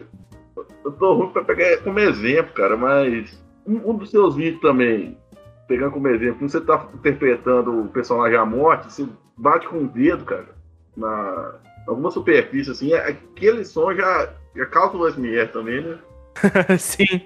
Eu 0.85 0.93
tô 0.93 1.15
ruim 1.15 1.31
pra 1.31 1.45
pegar 1.45 1.79
como 1.79 1.99
exemplo, 1.99 2.53
cara, 2.55 2.77
mas 2.77 3.41
um, 3.67 3.91
um 3.91 3.95
dos 3.95 4.11
seus 4.11 4.35
vídeos 4.35 4.61
também, 4.61 5.17
pegando 5.69 5.93
como 5.93 6.09
exemplo, 6.09 6.41
quando 6.41 6.51
você 6.51 6.61
tá 6.61 6.89
interpretando 6.95 7.83
o 7.83 7.89
personagem 7.89 8.37
à 8.37 8.45
morte, 8.45 8.93
você 8.93 9.07
bate 9.37 9.69
com 9.69 9.85
o 9.85 9.89
dedo, 9.89 10.25
cara, 10.25 10.49
na 10.97 11.55
alguma 11.87 12.11
superfície, 12.11 12.71
assim, 12.71 12.93
é, 12.93 13.09
aquele 13.09 13.65
som 13.65 13.93
já, 13.95 14.33
já 14.55 14.67
causa 14.67 14.97
o 14.97 15.11
SMR 15.11 15.49
também, 15.49 15.81
né? 15.83 15.99
Sim. 16.79 17.23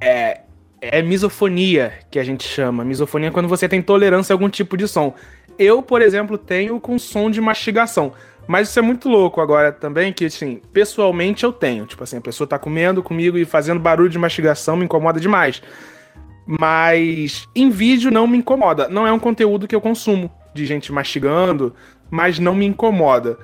É, 0.00 0.42
é 0.80 1.02
misofonia 1.02 1.92
que 2.10 2.18
a 2.18 2.24
gente 2.24 2.46
chama. 2.46 2.84
Misofonia 2.84 3.28
é 3.28 3.30
quando 3.30 3.48
você 3.48 3.68
tem 3.68 3.82
tolerância 3.82 4.32
a 4.32 4.34
algum 4.34 4.48
tipo 4.48 4.76
de 4.76 4.88
som. 4.88 5.14
Eu, 5.58 5.82
por 5.82 6.02
exemplo, 6.02 6.36
tenho 6.36 6.80
com 6.80 6.98
som 6.98 7.30
de 7.30 7.40
mastigação. 7.40 8.12
Mas 8.46 8.68
isso 8.68 8.78
é 8.78 8.82
muito 8.82 9.08
louco 9.08 9.40
agora 9.40 9.72
também, 9.72 10.12
que 10.12 10.26
assim, 10.26 10.60
pessoalmente 10.72 11.44
eu 11.44 11.52
tenho. 11.52 11.86
Tipo 11.86 12.04
assim, 12.04 12.18
a 12.18 12.20
pessoa 12.20 12.46
tá 12.46 12.58
comendo 12.58 13.02
comigo 13.02 13.38
e 13.38 13.44
fazendo 13.44 13.80
barulho 13.80 14.10
de 14.10 14.18
mastigação 14.18 14.76
me 14.76 14.84
incomoda 14.84 15.18
demais. 15.18 15.62
Mas 16.46 17.48
em 17.54 17.70
vídeo 17.70 18.10
não 18.10 18.26
me 18.26 18.38
incomoda. 18.38 18.88
Não 18.88 19.06
é 19.06 19.12
um 19.12 19.18
conteúdo 19.18 19.66
que 19.66 19.74
eu 19.74 19.80
consumo 19.80 20.30
de 20.52 20.66
gente 20.66 20.92
mastigando, 20.92 21.74
mas 22.10 22.38
não 22.38 22.54
me 22.54 22.66
incomoda. 22.66 23.38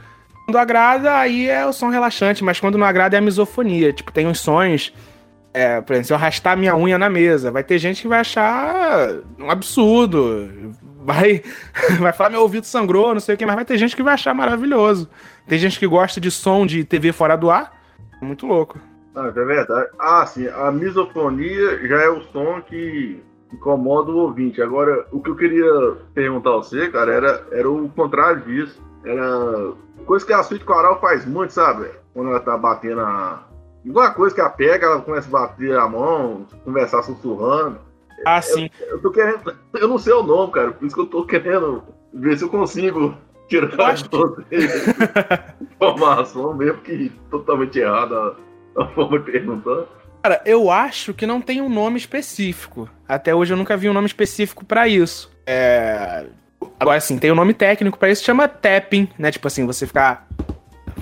Quando 0.45 0.59
agrada, 0.59 1.17
aí 1.17 1.49
é 1.49 1.65
o 1.65 1.73
som 1.73 1.89
relaxante, 1.89 2.45
mas 2.45 2.61
quando 2.61 2.77
não 2.77 2.87
agrada 2.87 3.17
é 3.17 3.19
a 3.19 3.23
misofonia. 3.23 3.93
Tipo, 3.93 4.13
tem 4.13 4.27
uns 4.27 4.41
sons. 4.41 4.93
É, 5.53 5.81
por 5.81 5.95
exemplo, 5.95 6.07
se 6.07 6.13
eu 6.13 6.17
arrastar 6.17 6.57
minha 6.57 6.77
unha 6.77 6.99
na 6.99 7.09
mesa, 7.09 7.51
vai 7.51 7.65
ter 7.65 7.79
gente 7.79 8.03
que 8.03 8.09
vai 8.09 8.21
achar 8.21 9.15
um 9.39 9.51
absurdo. 9.51 10.75
Vai, 11.03 11.43
vai 11.99 12.13
falar 12.13 12.31
meu 12.31 12.43
ouvido 12.43 12.67
sangrou, 12.67 13.13
não 13.13 13.21
sei 13.21 13.35
o 13.35 13.39
que, 13.39 13.47
mas 13.47 13.55
vai 13.55 13.65
ter 13.65 13.79
gente 13.79 13.97
que 13.97 14.03
vai 14.03 14.15
achar 14.15 14.35
maravilhoso. 14.35 15.09
Tem 15.49 15.59
gente 15.59 15.79
que 15.79 15.87
gosta 15.87 16.21
de 16.21 16.31
som 16.31 16.67
de 16.67 16.85
TV 16.85 17.13
fora 17.13 17.37
do 17.37 17.51
ar. 17.51 17.73
Muito 18.21 18.47
louco. 18.47 18.79
Ah, 19.15 19.27
é 19.27 19.31
verdade. 19.31 19.91
Ah, 19.99 20.25
sim, 20.27 20.47
a 20.49 20.71
misofonia 20.71 21.87
já 21.89 22.03
é 22.03 22.09
o 22.09 22.23
som 22.25 22.61
que 22.61 23.23
incomoda 23.53 24.11
o 24.11 24.19
ouvinte. 24.19 24.63
Agora, 24.63 25.07
o 25.11 25.21
que 25.21 25.31
eu 25.31 25.37
queria 25.37 25.97
perguntar 26.15 26.51
a 26.51 26.57
você, 26.57 26.89
cara, 26.89 27.13
era, 27.13 27.47
era 27.51 27.69
o 27.69 27.89
contrário 27.89 28.43
disso. 28.43 28.81
Era 29.05 29.73
coisa 30.07 30.25
que 30.25 30.33
a 30.33 30.43
suíte 30.43 30.65
coral 30.65 31.01
faz 31.01 31.25
muito, 31.27 31.53
sabe? 31.53 31.91
Quando 32.15 32.31
ela 32.31 32.41
tá 32.41 32.57
batendo 32.57 33.01
a. 33.01 33.47
Igual 33.85 34.07
a 34.07 34.11
coisa 34.11 34.35
que 34.35 34.41
ela 34.41 34.51
pega, 34.51 34.87
ela 34.87 35.01
começa 35.01 35.27
a 35.29 35.41
bater 35.41 35.77
a 35.77 35.89
mão, 35.89 36.47
conversar 36.65 37.03
sussurrando. 37.03 37.79
Ah, 38.27 38.43
sim. 38.43 38.69
Eu, 38.81 38.89
eu 38.89 39.03
tô 39.03 39.11
querendo. 39.11 39.57
Eu 39.75 39.89
não 39.89 39.99
sei 39.99 40.13
o 40.13 40.23
nome, 40.23 40.53
cara, 40.53 40.73
por 40.73 40.87
isso 40.87 40.95
que 40.95 41.01
eu 41.01 41.07
tô 41.07 41.25
querendo 41.25 41.83
ver 42.13 42.37
se 42.37 42.45
eu 42.45 42.49
consigo 42.49 43.17
tirar 43.49 43.95
de 43.95 44.09
vocês 44.09 44.87
informação, 45.61 46.55
mesmo 46.55 46.79
que 46.79 47.11
totalmente 47.31 47.79
errada 47.79 48.37
a 48.77 48.87
forma 48.87 49.19
de 49.19 49.31
perguntar. 49.31 49.87
Cara, 50.23 50.41
eu 50.45 50.71
acho 50.71 51.15
que 51.15 51.27
não 51.27 51.41
tem 51.41 51.61
um 51.61 51.69
nome 51.69 51.97
específico. 51.97 52.89
Até 53.09 53.35
hoje 53.35 53.53
eu 53.53 53.57
nunca 53.57 53.77
vi 53.77 53.89
um 53.89 53.93
nome 53.93 54.07
específico 54.07 54.65
para 54.65 54.87
isso. 54.87 55.31
É... 55.47 56.27
Agora, 56.79 56.99
assim, 56.99 57.19
tem 57.19 57.33
um 57.33 57.35
nome 57.35 57.55
técnico 57.55 57.99
para 57.99 58.11
isso, 58.11 58.23
chama 58.23 58.47
tapping, 58.47 59.09
né? 59.19 59.31
Tipo 59.31 59.49
assim, 59.49 59.67
você 59.67 59.87
ficar 59.87 60.29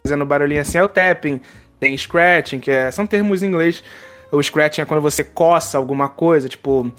fazendo 0.03 0.25
barulhinho 0.25 0.61
assim 0.61 0.79
é 0.79 0.85
o 0.85 0.89
tapping. 0.89 1.41
Tem 1.81 1.97
scratching, 1.97 2.61
que 2.61 2.71
é... 2.71 2.91
são 2.91 3.07
termos 3.07 3.43
em 3.43 3.49
inglês. 3.49 3.83
O 4.31 4.43
scratching 4.43 4.83
é 4.83 4.85
quando 4.85 5.01
você 5.01 5.25
coça 5.25 5.79
alguma 5.79 6.09
coisa, 6.09 6.49
tipo 6.49 6.93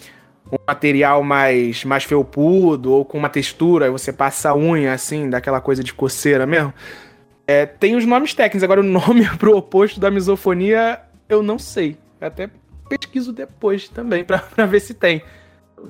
um 0.51 0.57
material 0.67 1.23
mais, 1.23 1.85
mais 1.85 2.03
felpudo 2.03 2.91
ou 2.91 3.05
com 3.05 3.17
uma 3.17 3.29
textura, 3.29 3.85
aí 3.85 3.91
você 3.91 4.11
passa 4.11 4.49
a 4.49 4.55
unha 4.55 4.93
assim, 4.93 5.29
daquela 5.29 5.61
coisa 5.61 5.83
de 5.83 5.93
coceira 5.93 6.45
mesmo. 6.45 6.73
É, 7.45 7.65
tem 7.65 7.95
os 7.95 8.05
nomes 8.05 8.33
técnicos, 8.33 8.63
agora 8.63 8.81
o 8.81 8.83
nome 8.83 9.27
pro 9.37 9.55
oposto 9.55 9.99
da 9.99 10.09
misofonia 10.09 10.99
eu 11.27 11.43
não 11.43 11.59
sei. 11.59 11.97
Até 12.19 12.49
pesquiso 12.89 13.31
depois 13.31 13.87
também 13.87 14.25
pra 14.25 14.37
ver 14.65 14.79
se 14.79 14.93
tem. 14.93 15.21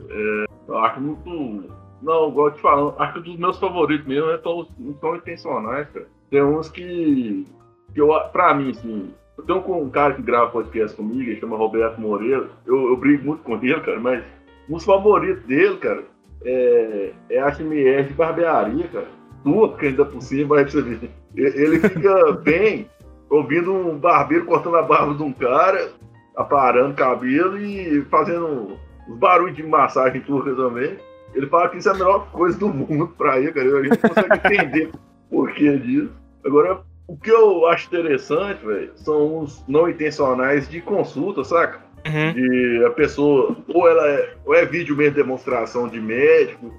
É, 0.10 0.46
eu 0.68 0.78
acho 0.78 1.00
muito. 1.00 1.74
Não, 2.02 2.30
igual 2.30 2.48
eu 2.48 2.54
te 2.54 2.62
falando, 2.62 2.96
acho 3.00 3.14
que 3.14 3.20
dos 3.22 3.38
meus 3.38 3.58
favoritos 3.58 4.06
mesmo 4.06 4.30
é 4.30 4.38
tão, 4.38 4.66
tão 5.02 5.16
intencionais, 5.16 5.88
cara. 5.90 6.08
Tem 6.30 6.44
uns 6.44 6.70
que. 6.70 7.46
que 7.94 8.02
eu, 8.02 8.10
pra 8.32 8.54
mim, 8.54 8.72
assim. 8.72 9.14
Eu 9.40 9.46
tenho 9.46 9.78
um 9.78 9.90
cara 9.90 10.14
que 10.14 10.22
grava 10.22 10.52
podcast 10.52 10.96
comigo, 10.98 11.22
ele 11.22 11.40
chama 11.40 11.56
Roberto 11.56 12.00
Moreira. 12.00 12.50
Eu, 12.66 12.90
eu 12.90 12.98
brigo 12.98 13.26
muito 13.26 13.42
com 13.44 13.56
ele, 13.56 13.80
cara, 13.80 14.00
mas 14.00 14.24
os 14.70 14.84
favoritos 14.84 15.44
dele, 15.44 15.78
cara, 15.78 16.04
é, 16.44 17.14
é 17.30 17.40
a 17.40 17.52
XMR 17.52 18.04
de 18.04 18.14
barbearia, 18.14 18.88
cara. 18.88 19.08
Turca 19.44 19.86
ainda 19.86 20.04
por 20.04 20.22
cima, 20.22 20.58
aí 20.58 20.64
pra 20.64 20.72
você 20.72 20.82
ver. 20.82 21.12
Ele 21.36 21.80
fica 21.80 22.32
bem 22.44 22.90
ouvindo 23.30 23.74
um 23.74 23.98
barbeiro 23.98 24.46
cortando 24.46 24.76
a 24.76 24.82
barba 24.82 25.14
de 25.14 25.24
um 25.24 25.32
cara, 25.32 25.92
aparando 26.36 26.96
cabelo 26.96 27.58
e 27.58 28.02
fazendo 28.06 28.78
os 29.08 29.18
barulhos 29.18 29.56
de 29.56 29.64
massagem 29.64 30.22
turca 30.22 30.54
também. 30.54 30.98
Ele 31.34 31.48
fala 31.48 31.70
que 31.70 31.78
isso 31.78 31.88
é 31.88 31.92
a 31.92 31.96
melhor 31.96 32.30
coisa 32.32 32.58
do 32.58 32.68
mundo 32.68 33.08
pra 33.18 33.40
ele, 33.40 33.54
cara. 33.54 33.78
A 33.78 33.84
gente 33.84 33.98
consegue 33.98 34.36
entender 34.36 34.92
o 35.32 35.38
porquê 35.38 35.78
disso. 35.78 36.12
Agora, 36.46 36.82
o 37.10 37.18
que 37.18 37.32
eu 37.32 37.66
acho 37.66 37.88
interessante, 37.88 38.64
velho, 38.64 38.92
são 38.96 39.40
os 39.40 39.64
não 39.68 39.90
intencionais 39.90 40.70
de 40.70 40.80
consulta, 40.80 41.44
saca? 41.44 41.80
Uhum. 42.06 42.34
De 42.34 42.86
a 42.86 42.92
pessoa, 42.92 43.58
ou 43.68 43.90
ela 43.90 44.08
é, 44.08 44.36
ou 44.46 44.54
é 44.54 44.64
vídeo 44.64 44.96
mesmo 44.96 45.16
demonstração 45.16 45.88
de 45.88 46.00
médico, 46.00 46.72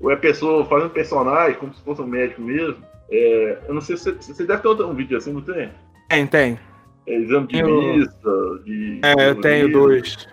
ou 0.00 0.10
é 0.10 0.16
pessoa 0.16 0.64
fazendo 0.64 0.90
personagem, 0.90 1.54
como 1.60 1.72
se 1.72 1.80
fosse 1.84 2.02
um 2.02 2.08
médico 2.08 2.42
mesmo. 2.42 2.76
É, 3.08 3.58
eu 3.68 3.74
não 3.74 3.80
sei 3.80 3.96
se 3.96 4.10
você, 4.10 4.32
você 4.32 4.44
deve 4.44 4.62
ter 4.62 4.68
um 4.68 4.94
vídeo 4.94 5.16
assim, 5.16 5.32
não 5.32 5.42
tem? 5.42 5.70
Tem, 6.08 6.26
tem. 6.26 6.58
É, 7.06 7.14
exame 7.14 7.46
de 7.46 7.60
eu... 7.60 7.94
vista, 7.94 8.30
de. 8.64 9.00
É, 9.04 9.30
eu 9.30 9.40
tenho 9.40 9.70
dois. 9.70 10.26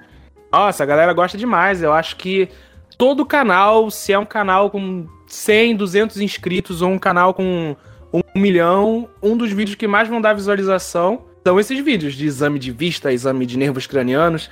Nossa, 0.51 0.81
a 0.81 0.87
galera 0.87 1.13
gosta 1.13 1.37
demais. 1.37 1.83
Eu 1.83 1.93
acho 1.93 2.15
que 2.15 2.49
todo 2.97 3.23
canal, 3.23 3.91
se 3.91 4.11
é 4.11 4.17
um 4.17 4.25
canal 4.25 4.71
com 4.71 5.05
100, 5.27 5.75
200 5.75 6.19
inscritos 6.19 6.81
ou 6.81 6.89
um 6.89 6.97
canal 6.97 7.31
com 7.31 7.75
um 8.15 8.39
milhão, 8.39 9.09
um 9.21 9.35
dos 9.35 9.51
vídeos 9.51 9.75
que 9.75 9.87
mais 9.87 10.07
vão 10.07 10.21
dar 10.21 10.33
visualização 10.33 11.25
são 11.45 11.59
esses 11.59 11.79
vídeos 11.79 12.15
de 12.15 12.25
exame 12.25 12.57
de 12.57 12.71
vista, 12.71 13.11
exame 13.11 13.45
de 13.45 13.57
nervos 13.57 13.85
cranianos. 13.85 14.49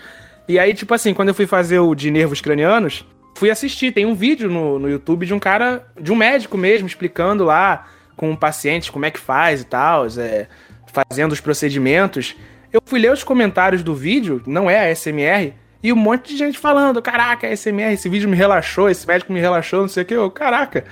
E 0.47 0.59
aí, 0.59 0.73
tipo 0.73 0.93
assim, 0.93 1.13
quando 1.13 1.29
eu 1.29 1.33
fui 1.33 1.47
fazer 1.47 1.79
o 1.79 1.95
de 1.95 2.11
nervos 2.11 2.41
cranianos, 2.41 3.05
fui 3.35 3.49
assistir. 3.49 3.91
Tem 3.91 4.05
um 4.05 4.13
vídeo 4.13 4.49
no, 4.49 4.77
no 4.77 4.89
YouTube 4.89 5.25
de 5.25 5.33
um 5.33 5.39
cara, 5.39 5.87
de 5.99 6.11
um 6.11 6.15
médico 6.15 6.57
mesmo, 6.57 6.87
explicando 6.87 7.43
lá 7.43 7.87
com 8.15 8.29
um 8.29 8.35
paciente 8.35 8.91
como 8.91 9.05
é 9.05 9.11
que 9.11 9.19
faz 9.19 9.61
e 9.61 9.65
tal. 9.65 10.05
É, 10.17 10.47
fazendo 10.85 11.31
os 11.31 11.39
procedimentos, 11.39 12.35
eu 12.71 12.81
fui 12.85 12.99
ler 12.99 13.11
os 13.11 13.23
comentários 13.23 13.81
do 13.81 13.95
vídeo, 13.95 14.41
não 14.45 14.69
é 14.69 14.79
a 14.79 14.95
SMR, 14.95 15.53
e 15.81 15.91
um 15.91 15.95
monte 15.95 16.29
de 16.29 16.37
gente 16.37 16.59
falando: 16.59 17.01
caraca, 17.01 17.47
SMR, 17.55 17.93
esse 17.93 18.07
vídeo 18.07 18.29
me 18.29 18.37
relaxou, 18.37 18.89
esse 18.89 19.07
médico 19.07 19.33
me 19.33 19.39
relaxou, 19.39 19.81
não 19.81 19.87
sei 19.87 20.03
o 20.03 20.05
que, 20.05 20.13
eu, 20.13 20.29
caraca. 20.29 20.85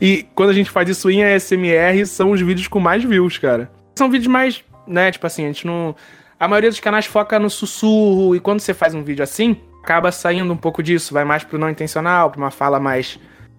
E, 0.00 0.26
quando 0.34 0.50
a 0.50 0.54
gente 0.54 0.70
faz 0.70 0.88
isso 0.88 1.10
em 1.10 1.24
ASMR, 1.24 2.06
são 2.06 2.30
os 2.30 2.40
vídeos 2.40 2.68
com 2.68 2.80
mais 2.80 3.02
views, 3.02 3.38
cara. 3.38 3.70
São 3.96 4.10
vídeos 4.10 4.28
mais, 4.28 4.64
né, 4.86 5.10
tipo 5.10 5.26
assim, 5.26 5.44
a 5.44 5.48
gente 5.48 5.66
não. 5.66 5.94
A 6.38 6.48
maioria 6.48 6.70
dos 6.70 6.80
canais 6.80 7.06
foca 7.06 7.38
no 7.38 7.50
sussurro, 7.50 8.34
e 8.34 8.40
quando 8.40 8.60
você 8.60 8.74
faz 8.74 8.94
um 8.94 9.02
vídeo 9.02 9.22
assim, 9.22 9.56
acaba 9.82 10.10
saindo 10.10 10.52
um 10.52 10.56
pouco 10.56 10.82
disso, 10.82 11.14
vai 11.14 11.24
mais 11.24 11.44
pro 11.44 11.58
não 11.58 11.70
intencional, 11.70 12.30
pra 12.30 12.40
uma 12.40 12.50
fala 12.50 12.80
mais 12.80 13.18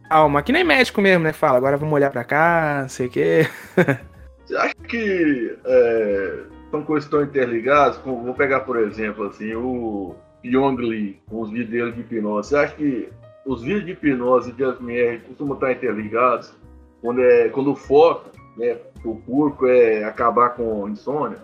calma, 0.10 0.44
que 0.44 0.52
nem 0.52 0.64
médico 0.64 1.02
mesmo, 1.02 1.24
né? 1.24 1.34
Fala, 1.34 1.58
agora 1.58 1.78
vamos 1.78 1.94
olhar 1.94 2.12
pra 2.12 2.24
cá, 2.24 2.80
não 2.82 2.90
sei 2.90 3.08
o 3.08 3.10
quê. 3.10 3.48
Você 4.46 4.56
acha 4.58 4.76
que 4.88 5.58
é, 5.66 6.40
são 6.70 6.84
coisas 6.84 7.10
tão 7.10 7.24
interligadas? 7.24 7.98
Vou 8.06 8.34
pegar, 8.34 8.62
por 8.62 8.78
exemplo, 8.78 9.26
assim, 9.26 9.54
o 9.56 10.16
Yong 10.44 10.82
Lee, 10.82 11.20
com 11.30 11.42
os 11.42 11.50
vídeos 11.50 11.70
dele 11.70 11.92
de 11.94 12.02
hipnose. 12.02 12.50
Você 12.50 12.56
acha 12.58 12.76
que 12.76 13.10
os 13.46 13.62
vídeos 13.62 13.86
de 13.86 13.92
hipnose 13.92 14.50
e 14.50 14.54
de 14.54 14.64
ASMR 14.64 15.20
costumam 15.28 15.56
estar 15.56 15.72
interligados? 15.72 16.54
Quando, 17.02 17.22
é, 17.22 17.50
quando 17.50 17.72
o 17.72 17.76
foco, 17.76 18.30
né, 18.58 18.78
o 19.04 19.16
público 19.16 19.68
é 19.68 20.04
acabar 20.04 20.52
com 20.52 20.88
insônia? 20.88 21.38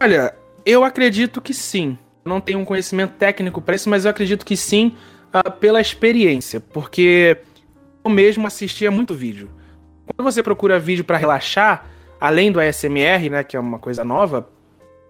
Olha, 0.00 0.34
eu 0.64 0.84
acredito 0.84 1.40
que 1.40 1.54
sim. 1.54 1.98
Não 2.24 2.40
tenho 2.40 2.58
um 2.58 2.64
conhecimento 2.64 3.14
técnico 3.14 3.60
para 3.62 3.74
isso, 3.74 3.88
mas 3.88 4.04
eu 4.04 4.10
acredito 4.10 4.44
que 4.44 4.56
sim, 4.56 4.94
uh, 5.34 5.50
pela 5.50 5.80
experiência, 5.80 6.60
porque 6.60 7.38
eu 8.04 8.10
mesmo 8.10 8.46
assistia 8.46 8.90
muito 8.90 9.14
vídeo. 9.14 9.48
Quando 10.06 10.30
você 10.30 10.42
procura 10.42 10.78
vídeo 10.78 11.04
para 11.04 11.16
relaxar, 11.16 11.86
além 12.20 12.52
do 12.52 12.60
ASMR, 12.60 13.30
né, 13.30 13.44
que 13.44 13.56
é 13.56 13.60
uma 13.60 13.78
coisa 13.78 14.04
nova, 14.04 14.48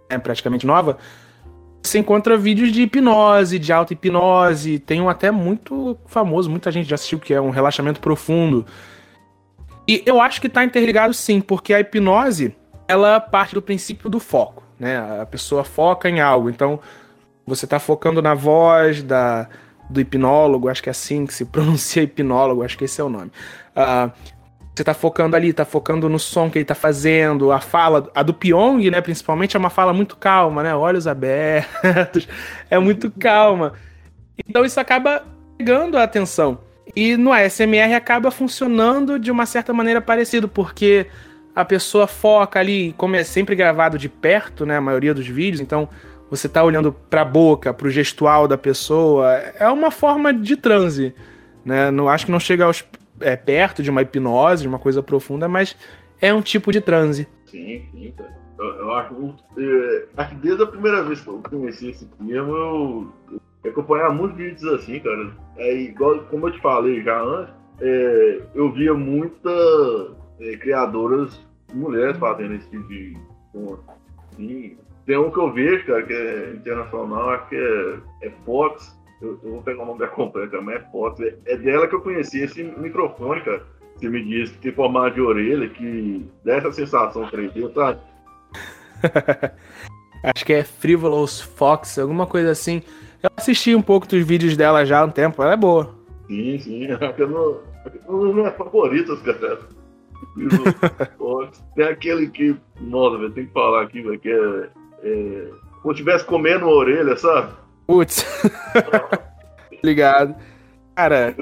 é 0.08 0.16
praticamente 0.16 0.66
nova, 0.66 0.98
você 1.82 1.98
encontra 1.98 2.36
vídeos 2.36 2.72
de 2.72 2.82
hipnose, 2.82 3.58
de 3.58 3.72
auto-hipnose, 3.72 4.78
tem 4.78 5.00
um 5.00 5.08
até 5.08 5.30
muito 5.30 5.96
famoso, 6.06 6.50
muita 6.50 6.70
gente 6.70 6.88
já 6.88 6.94
assistiu, 6.94 7.18
que 7.18 7.32
é 7.32 7.40
um 7.40 7.50
relaxamento 7.50 8.00
profundo. 8.00 8.66
E 9.86 10.02
eu 10.04 10.20
acho 10.20 10.40
que 10.40 10.48
está 10.48 10.64
interligado 10.64 11.14
sim, 11.14 11.40
porque 11.40 11.72
a 11.72 11.80
hipnose, 11.80 12.54
ela 12.86 13.18
parte 13.20 13.54
do 13.54 13.62
princípio 13.62 14.10
do 14.10 14.20
foco. 14.20 14.62
né? 14.78 14.98
A 15.20 15.26
pessoa 15.26 15.64
foca 15.64 16.08
em 16.10 16.20
algo. 16.20 16.50
Então, 16.50 16.78
você 17.46 17.64
está 17.64 17.78
focando 17.78 18.20
na 18.20 18.34
voz 18.34 19.02
da, 19.02 19.48
do 19.88 20.00
hipnólogo, 20.00 20.68
acho 20.68 20.82
que 20.82 20.90
é 20.90 20.92
assim 20.92 21.26
que 21.26 21.32
se 21.32 21.44
pronuncia 21.46 22.02
hipnólogo, 22.02 22.62
acho 22.62 22.76
que 22.76 22.84
esse 22.84 23.00
é 23.00 23.04
o 23.04 23.08
nome. 23.08 23.30
Uh, 23.74 24.12
você 24.78 24.82
está 24.82 24.94
focando 24.94 25.34
ali, 25.34 25.48
está 25.48 25.64
focando 25.64 26.08
no 26.08 26.18
som 26.18 26.48
que 26.48 26.56
ele 26.56 26.62
está 26.62 26.74
fazendo, 26.74 27.50
a 27.50 27.60
fala, 27.60 28.08
a 28.14 28.22
do 28.22 28.32
Pyong, 28.32 28.90
né, 28.90 29.00
principalmente, 29.00 29.56
é 29.56 29.58
uma 29.58 29.70
fala 29.70 29.92
muito 29.92 30.16
calma, 30.16 30.62
né? 30.62 30.74
Olhos 30.74 31.08
abertos, 31.08 32.28
é 32.70 32.78
muito 32.78 33.10
calma. 33.10 33.72
Então 34.48 34.64
isso 34.64 34.78
acaba 34.78 35.24
pegando 35.56 35.98
a 35.98 36.04
atenção. 36.04 36.60
E 36.94 37.16
no 37.16 37.32
ASMR 37.32 37.92
acaba 37.94 38.30
funcionando 38.30 39.18
de 39.18 39.32
uma 39.32 39.46
certa 39.46 39.72
maneira 39.72 40.00
parecido, 40.00 40.46
porque 40.48 41.06
a 41.54 41.64
pessoa 41.64 42.06
foca 42.06 42.60
ali, 42.60 42.94
como 42.96 43.16
é 43.16 43.24
sempre 43.24 43.56
gravado 43.56 43.98
de 43.98 44.08
perto, 44.08 44.64
né, 44.64 44.76
a 44.76 44.80
maioria 44.80 45.12
dos 45.12 45.26
vídeos, 45.26 45.60
então 45.60 45.88
você 46.30 46.48
tá 46.48 46.62
olhando 46.62 46.92
para 46.92 47.22
a 47.22 47.24
boca, 47.24 47.74
para 47.74 47.88
o 47.88 47.90
gestual 47.90 48.46
da 48.46 48.56
pessoa, 48.56 49.32
é 49.58 49.68
uma 49.68 49.90
forma 49.90 50.32
de 50.32 50.56
transe, 50.56 51.14
né? 51.64 51.90
Não 51.90 52.08
acho 52.08 52.26
que 52.26 52.32
não 52.32 52.38
chega 52.38 52.64
aos, 52.64 52.84
é, 53.20 53.36
perto 53.36 53.82
de 53.82 53.90
uma 53.90 54.02
hipnose, 54.02 54.62
de 54.62 54.68
uma 54.68 54.78
coisa 54.78 55.02
profunda, 55.02 55.48
mas 55.48 55.76
é 56.20 56.32
um 56.32 56.42
tipo 56.42 56.72
de 56.72 56.80
transe. 56.80 57.26
Sim, 57.46 57.82
sim, 57.92 58.12
cara. 58.16 58.36
Eu, 58.58 58.66
eu 58.66 58.92
acho, 58.94 59.34
é, 59.56 60.04
acho 60.16 60.30
que 60.30 60.36
desde 60.36 60.62
a 60.62 60.66
primeira 60.66 61.02
vez 61.04 61.20
que 61.20 61.28
eu 61.28 61.40
conheci 61.48 61.90
esse 61.90 62.06
termo, 62.06 62.56
eu, 62.56 63.12
eu 63.62 63.70
acompanhava 63.70 64.12
muitos 64.12 64.36
vídeos 64.36 64.64
assim, 64.72 64.98
cara. 64.98 65.30
É 65.56 65.74
igual, 65.74 66.20
como 66.24 66.48
eu 66.48 66.52
te 66.52 66.60
falei 66.60 67.02
já 67.02 67.20
antes, 67.22 67.54
é, 67.80 68.42
eu 68.54 68.72
via 68.72 68.94
muitas 68.94 70.10
é, 70.40 70.56
criadoras 70.56 71.40
mulheres 71.72 72.18
fazendo 72.18 72.54
esse 72.54 72.68
tipo 72.70 72.88
de 72.88 73.16
assim, 74.32 74.76
tem 75.06 75.16
um 75.16 75.30
que 75.30 75.38
eu 75.38 75.52
vejo, 75.52 75.86
cara, 75.86 76.02
que 76.02 76.12
é 76.12 76.50
internacional, 76.54 77.30
acho 77.30 77.48
que 77.48 77.56
é, 77.56 78.26
é 78.26 78.30
Fox. 78.44 78.97
Eu, 79.20 79.38
eu, 79.42 79.50
vou 79.52 79.62
pegar 79.62 79.82
o 79.82 79.86
nome 79.86 79.98
da 79.98 80.06
completa, 80.06 80.60
mas 80.60 80.76
é 80.76 80.80
Fox. 80.90 81.20
É, 81.20 81.34
é, 81.46 81.56
dela 81.56 81.88
que 81.88 81.94
eu 81.94 82.00
conheci 82.00 82.40
esse 82.40 82.62
microfone, 82.62 83.40
cara. 83.42 83.62
Você 83.96 84.08
me 84.08 84.24
disse 84.24 84.52
que 84.52 84.58
tem 84.60 84.72
formato 84.72 85.14
de 85.14 85.20
orelha, 85.20 85.68
que 85.68 86.24
dá 86.44 86.56
essa 86.56 86.72
sensação 86.72 87.28
3D, 87.28 87.72
tá? 87.72 87.98
acho 90.22 90.44
que 90.44 90.52
é 90.52 90.62
Frivolous 90.62 91.40
Fox, 91.40 91.98
alguma 91.98 92.26
coisa 92.26 92.52
assim. 92.52 92.82
Eu 93.20 93.30
assisti 93.36 93.74
um 93.74 93.82
pouco 93.82 94.06
dos 94.06 94.24
vídeos 94.24 94.56
dela 94.56 94.84
já 94.86 95.00
há 95.00 95.04
um 95.04 95.10
tempo, 95.10 95.42
ela 95.42 95.54
é 95.54 95.56
boa. 95.56 95.94
Sim, 96.28 96.58
sim. 96.58 96.86
É 98.08 98.10
uma 98.10 98.26
das 98.26 98.34
minhas 98.34 98.56
favoritas, 98.56 99.20
cara. 99.22 99.60
Tem 101.74 101.84
aquele 101.84 102.28
que. 102.28 102.54
Nossa, 102.80 103.18
velho, 103.18 103.32
tem 103.32 103.46
que 103.46 103.52
falar 103.52 103.82
aqui, 103.82 104.02
velho, 104.02 104.18
que 104.18 104.30
é 104.30 104.68
é, 105.02 105.48
como 105.82 105.92
estivesse 105.92 106.24
comendo 106.24 106.64
a 106.66 106.68
orelha, 106.68 107.16
sabe? 107.16 107.52
Putz. 107.88 108.22
Ligado. 109.82 110.36
Cara. 110.94 111.34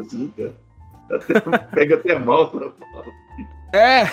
Assim, 0.00 0.32
cara. 0.34 0.54
Até, 1.10 1.58
pega 1.74 1.94
até 1.96 2.18
mal, 2.18 2.50
sabe? 2.50 2.72
É. 3.74 4.04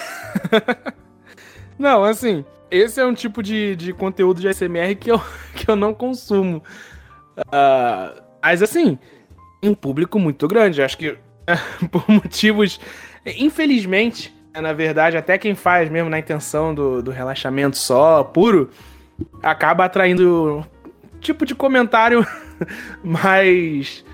Não, 1.80 2.04
assim, 2.04 2.44
esse 2.70 3.00
é 3.00 3.06
um 3.06 3.14
tipo 3.14 3.42
de, 3.42 3.78
de 3.78 3.94
conteúdo 3.94 4.42
de 4.42 4.50
ASMR 4.50 4.96
que 4.96 5.10
eu, 5.10 5.22
que 5.56 5.70
eu 5.70 5.78
não 5.78 5.94
consumo. 5.94 6.62
Uh, 7.38 8.22
mas, 8.42 8.62
assim, 8.62 9.00
um 9.64 9.74
público 9.74 10.20
muito 10.20 10.46
grande. 10.46 10.82
Acho 10.82 10.98
que 10.98 11.18
por 11.90 12.04
motivos. 12.10 12.82
Infelizmente, 13.26 14.36
é, 14.54 14.60
na 14.60 14.74
verdade, 14.74 15.16
até 15.16 15.38
quem 15.38 15.56
faz 15.56 15.90
mesmo 15.90 16.10
na 16.10 16.20
intenção 16.20 16.76
do, 16.76 17.02
do 17.02 17.12
relaxamento 17.12 17.78
só, 17.78 18.24
puro, 18.24 18.70
acaba 19.42 19.86
atraindo 19.86 20.66
tipo 21.20 21.46
de 21.46 21.56
comentário 21.56 22.26
mais, 23.04 24.06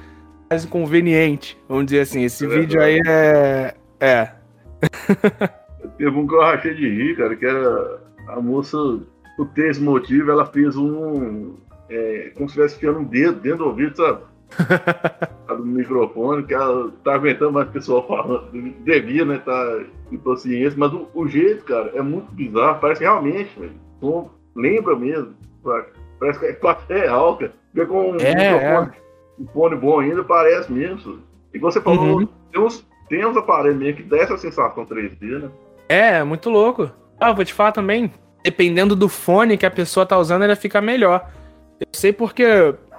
mais 0.50 0.66
inconveniente, 0.66 1.58
vamos 1.68 1.86
dizer 1.86 2.02
assim. 2.02 2.24
Esse 2.24 2.46
é 2.46 2.50
vídeo 2.50 2.82
aí 2.82 3.00
é. 3.06 3.76
É. 4.00 4.32
Teve 5.98 6.18
um 6.18 6.28
que 6.28 6.34
eu 6.34 6.42
achei 6.42 6.74
de 6.74 6.88
rir, 6.88 7.18
cara, 7.18 7.36
que 7.36 7.46
era 7.46 8.00
a 8.28 8.40
moça, 8.40 8.78
por 9.36 9.48
ter 9.50 9.70
esse 9.70 9.82
motivo, 9.82 10.32
ela 10.32 10.46
fez 10.46 10.76
um. 10.76 11.56
É, 11.90 12.32
como 12.36 12.48
se 12.48 12.54
estivesse 12.54 12.78
enfiando 12.78 13.00
um 13.00 13.04
dedo 13.04 13.40
dentro 13.40 13.60
do 13.60 13.66
ouvido, 13.66 13.98
sabe? 13.98 14.22
do 15.48 15.66
microfone, 15.66 16.44
que 16.44 16.54
ela 16.54 16.92
tá 17.04 17.16
aguentando 17.16 17.54
mais 17.54 17.70
pessoal 17.70 18.08
falando. 18.08 18.52
Devia, 18.84 19.26
né? 19.26 19.38
Tá 19.40 19.84
impaciência, 20.12 20.78
mas 20.78 20.94
o, 20.94 21.08
o, 21.14 21.28
jeito, 21.28 21.64
cara, 21.66 21.92
é 21.94 22.02
muito 22.02 22.32
bizarro. 22.34 22.80
Parece 22.80 23.02
realmente, 23.02 23.60
velho. 23.60 23.74
Lembra 24.56 24.96
mesmo. 24.96 25.34
Parece 26.20 26.40
que 26.40 26.46
é 26.94 26.98
real, 26.98 27.38
cara. 27.38 27.54
Porque 27.74 27.88
com 27.88 28.12
um 28.12 28.18
é, 28.18 28.36
microfone, 28.36 28.92
é. 28.92 29.42
um 29.42 29.48
fone 29.48 29.76
bom 29.76 30.00
ainda, 30.00 30.24
parece 30.24 30.72
mesmo. 30.72 31.20
E 31.54 31.60
você 31.60 31.82
falou, 31.82 32.20
uhum. 32.20 32.28
tem, 32.52 32.62
uns, 32.62 32.88
tem 33.10 33.26
uns 33.26 33.38
aparelhos 33.38 33.78
mesmo 33.78 33.98
que 33.98 34.04
dá 34.04 34.18
essa 34.18 34.38
sensação 34.38 34.86
3D, 34.86 35.40
né? 35.40 35.50
É, 35.88 36.24
muito 36.24 36.50
louco. 36.50 36.92
Ah, 37.20 37.32
vou 37.32 37.46
te 37.46 37.54
falar 37.54 37.72
também, 37.72 38.12
dependendo 38.44 38.96
do 38.96 39.08
fone 39.08 39.58
que 39.58 39.66
a 39.66 39.72
pessoa 39.72 40.06
tá 40.06 40.18
usando, 40.18 40.44
ele 40.44 40.56
fica 40.56 40.82
melhor. 40.82 41.30
Eu 41.80 41.88
sei 41.94 42.14
porque 42.14 42.44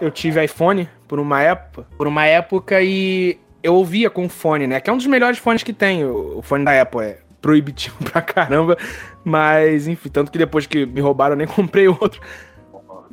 eu 0.01 0.11
tive 0.11 0.45
iPhone 0.45 0.89
por 1.07 1.19
uma 1.19 1.41
época, 1.41 1.87
por 1.97 2.07
uma 2.07 2.27
época 2.27 2.83
e 2.83 3.39
eu 3.63 3.75
ouvia 3.75 4.11
com 4.11 4.29
fone, 4.29 4.67
né? 4.67 4.81
Que 4.81 4.91
é 4.91 4.93
um 4.93 4.97
dos 4.97 5.07
melhores 5.07 5.39
fones 5.39 5.63
que 5.63 5.73
tem. 5.73 6.05
O 6.05 6.43
fone 6.43 6.65
da 6.65 6.81
Apple 6.81 7.01
é 7.01 7.19
proibitivo 7.41 7.97
pra 8.11 8.21
caramba, 8.21 8.77
mas 9.25 9.89
enfim, 9.89 10.09
tanto 10.09 10.31
que 10.31 10.39
depois 10.39 10.67
que 10.67 10.87
me 10.87 11.01
roubaram 11.01 11.35
eu 11.35 11.39
nem 11.39 11.47
comprei 11.49 11.89
outro. 11.89 12.21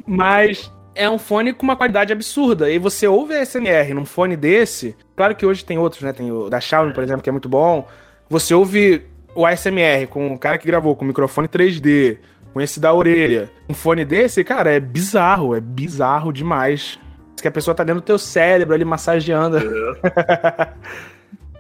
Mas 0.08 0.72
é 0.96 1.10
um 1.10 1.20
fone 1.20 1.54
com 1.54 1.64
uma 1.64 1.76
qualidade 1.76 2.12
absurda. 2.12 2.70
E 2.70 2.78
você 2.78 3.08
ouve 3.08 3.36
a 3.36 3.46
SMR 3.46 3.94
num 3.94 4.06
fone 4.06 4.36
desse. 4.36 4.96
Claro 5.16 5.36
que 5.36 5.46
hoje 5.46 5.64
tem 5.64 5.78
outros, 5.78 6.02
né? 6.02 6.12
Tem 6.12 6.32
o 6.32 6.50
da 6.50 6.60
Xiaomi, 6.60 6.94
por 6.94 7.04
exemplo, 7.04 7.22
que 7.22 7.30
é 7.30 7.32
muito 7.32 7.48
bom. 7.48 7.88
Você 8.30 8.54
ouve 8.54 9.06
o 9.36 9.46
ASMR 9.46 10.08
com 10.08 10.34
o 10.34 10.40
cara 10.40 10.58
que 10.58 10.68
gravou 10.68 10.96
com 10.96 11.06
microfone 11.06 11.48
3D, 11.48 12.18
com 12.54 12.60
esse 12.60 12.80
da 12.80 12.94
orelha. 12.94 13.50
Um 13.70 13.74
fone 13.74 14.04
desse, 14.04 14.44
cara, 14.44 14.72
é 14.72 14.80
bizarro, 14.80 15.56
é 15.56 15.62
bizarro 15.62 16.32
demais. 16.32 17.00
Que 17.42 17.48
a 17.48 17.52
pessoa 17.52 17.74
tá 17.74 17.84
dentro 17.86 18.02
do 18.02 18.06
teu 18.06 18.20
cérebro 18.20 18.76
ali 18.76 18.84
massageando. 18.84 19.58
É. 19.58 20.74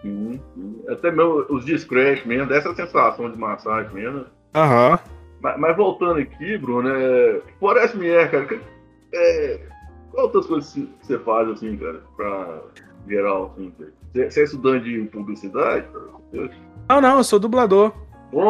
Até 0.91 1.11
mesmo 1.11 1.45
os 1.49 1.63
discretos 1.63 2.25
mesmo, 2.25 2.47
dessa 2.47 2.73
sensação 2.75 3.31
de 3.31 3.37
massagem 3.37 3.93
mesmo. 3.93 4.25
Aham. 4.53 4.91
Uhum. 4.91 4.97
Mas, 5.41 5.59
mas, 5.59 5.77
voltando 5.77 6.19
aqui, 6.19 6.57
Bruno, 6.57 6.89
é, 6.89 7.41
parece-me, 7.61 8.09
é, 8.09 8.27
cara, 8.27 8.45
que, 8.45 8.59
é, 9.13 9.59
qual 10.11 10.25
outras 10.25 10.45
coisas 10.45 10.77
você 11.01 11.17
faz, 11.19 11.47
assim, 11.49 11.77
cara, 11.77 12.01
pra 12.17 12.61
geral, 13.07 13.53
assim, 13.53 13.73
você 14.13 14.41
é 14.41 14.43
estudante 14.43 14.83
de 14.83 15.07
publicidade? 15.07 15.87
Não, 16.89 16.99
não, 16.99 17.17
eu 17.17 17.23
sou 17.23 17.39
dublador. 17.39 17.93
Pô, 18.31 18.43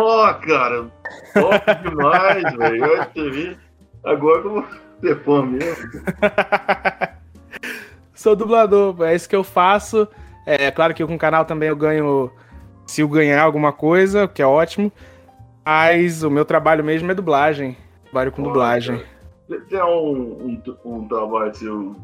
cara, 0.46 0.92
top 1.34 1.90
demais, 1.90 2.54
velho. 2.58 2.86
Eu. 2.86 3.58
Agora 4.04 4.42
que 4.42 4.48
eu 4.48 4.52
vou 4.52 4.66
ser 5.02 5.24
fã 5.24 5.46
mesmo. 5.46 5.90
Sou 8.14 8.36
dublador, 8.36 9.02
é 9.04 9.16
isso 9.16 9.30
que 9.30 9.36
eu 9.36 9.44
faço. 9.46 10.08
É 10.46 10.72
claro 10.72 10.94
que 10.94 11.06
com 11.06 11.16
o 11.16 11.20
canal 11.20 11.46
também 11.46 11.70
eu 11.70 11.76
ganho. 11.76 12.30
Se 12.86 13.02
eu 13.02 13.08
ganhar 13.08 13.42
alguma 13.42 13.72
coisa, 13.72 14.28
que 14.28 14.42
é 14.42 14.46
ótimo. 14.46 14.92
Mas 15.70 16.24
o 16.24 16.32
meu 16.32 16.44
trabalho 16.44 16.84
mesmo 16.84 17.12
é 17.12 17.14
dublagem. 17.14 17.78
Trabalho 18.06 18.32
com 18.32 18.42
Pô, 18.42 18.48
dublagem. 18.48 19.04
Tem 19.70 19.80
um, 19.84 20.60
um, 20.66 20.78
um 20.84 21.08
trabalho 21.08 21.54
seu. 21.54 21.96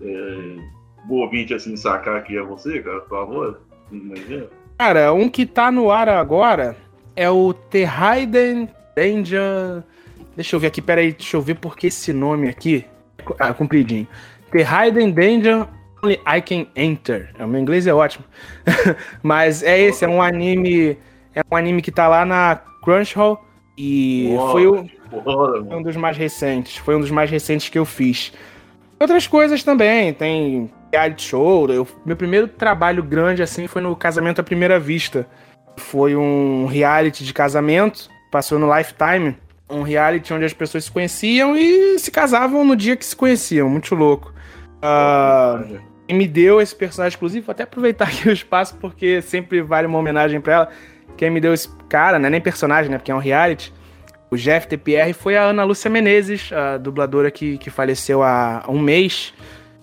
É, 0.00 0.56
boa 1.04 1.26
ouvinte 1.26 1.52
assim 1.52 1.76
sacar 1.76 2.24
que 2.24 2.38
é 2.38 2.42
você, 2.42 2.80
cara, 2.80 3.00
por 3.00 3.08
favor? 3.10 3.60
Cara, 4.78 5.12
um 5.12 5.28
que 5.28 5.44
tá 5.44 5.70
no 5.70 5.90
ar 5.90 6.08
agora 6.08 6.74
é 7.14 7.28
o 7.28 7.52
The 7.52 7.84
Hidden 7.84 8.70
Danger. 8.96 9.82
Deixa 10.34 10.56
eu 10.56 10.60
ver 10.60 10.68
aqui, 10.68 10.80
peraí, 10.80 11.12
deixa 11.12 11.36
eu 11.36 11.42
ver 11.42 11.56
porque 11.56 11.88
esse 11.88 12.14
nome 12.14 12.48
aqui. 12.48 12.86
Ah, 13.38 13.52
compridinho. 13.52 14.08
The 14.52 14.62
Hidden 14.62 15.12
Danger 15.12 15.66
Only 16.02 16.18
I 16.26 16.40
Can 16.40 16.66
Enter. 16.74 17.34
O 17.38 17.46
meu 17.46 17.60
inglês 17.60 17.86
é 17.86 17.92
ótimo. 17.92 18.24
Mas 19.22 19.62
é 19.62 19.78
esse, 19.78 20.02
é 20.02 20.08
um 20.08 20.22
anime. 20.22 20.96
É 21.34 21.42
um 21.50 21.54
anime 21.54 21.82
que 21.82 21.92
tá 21.92 22.08
lá 22.08 22.24
na 22.24 22.71
Crunchyroll. 22.82 23.38
E 23.76 24.28
Uou, 24.34 24.52
foi, 24.52 24.66
o, 24.66 24.90
foi 25.10 25.76
um 25.76 25.82
dos 25.82 25.96
mais 25.96 26.16
recentes. 26.16 26.76
Foi 26.76 26.94
um 26.96 27.00
dos 27.00 27.10
mais 27.10 27.30
recentes 27.30 27.68
que 27.68 27.78
eu 27.78 27.84
fiz. 27.84 28.32
Outras 29.00 29.26
coisas 29.26 29.64
também, 29.64 30.12
tem 30.12 30.70
reality 30.92 31.22
show. 31.22 31.68
Eu, 31.70 31.88
meu 32.04 32.16
primeiro 32.16 32.46
trabalho 32.46 33.02
grande 33.02 33.42
assim 33.42 33.66
foi 33.66 33.82
no 33.82 33.96
Casamento 33.96 34.40
à 34.40 34.44
Primeira 34.44 34.78
Vista. 34.78 35.26
Foi 35.76 36.14
um 36.14 36.66
reality 36.66 37.24
de 37.24 37.32
casamento, 37.32 38.10
passou 38.30 38.58
no 38.58 38.72
Lifetime. 38.76 39.36
Um 39.68 39.82
reality 39.82 40.34
onde 40.34 40.44
as 40.44 40.52
pessoas 40.52 40.84
se 40.84 40.92
conheciam 40.92 41.56
e 41.56 41.98
se 41.98 42.10
casavam 42.10 42.62
no 42.62 42.76
dia 42.76 42.94
que 42.94 43.06
se 43.06 43.16
conheciam. 43.16 43.70
Muito 43.70 43.94
louco. 43.94 44.34
Uh, 44.82 45.80
e 46.06 46.12
me 46.12 46.28
deu 46.28 46.60
esse 46.60 46.74
personagem 46.74 47.14
exclusivo, 47.14 47.46
vou 47.46 47.52
até 47.52 47.62
aproveitar 47.62 48.06
aqui 48.08 48.28
o 48.28 48.32
espaço, 48.32 48.76
porque 48.76 49.22
sempre 49.22 49.62
vale 49.62 49.86
uma 49.86 49.98
homenagem 49.98 50.40
para 50.40 50.52
ela. 50.52 50.68
Quem 51.16 51.30
me 51.30 51.40
deu 51.40 51.52
esse 51.52 51.68
cara, 51.88 52.18
não 52.18 52.26
é 52.26 52.30
nem 52.30 52.40
personagem, 52.40 52.90
né? 52.90 52.98
Porque 52.98 53.10
é 53.10 53.14
um 53.14 53.18
reality. 53.18 53.72
o 54.30 54.36
Jeff 54.36 54.66
TPR 54.66 55.12
foi 55.12 55.36
a 55.36 55.44
Ana 55.44 55.64
Lúcia 55.64 55.90
Menezes, 55.90 56.50
a 56.52 56.78
dubladora 56.78 57.30
que, 57.30 57.58
que 57.58 57.70
faleceu 57.70 58.22
há 58.22 58.64
um 58.68 58.78
mês. 58.78 59.34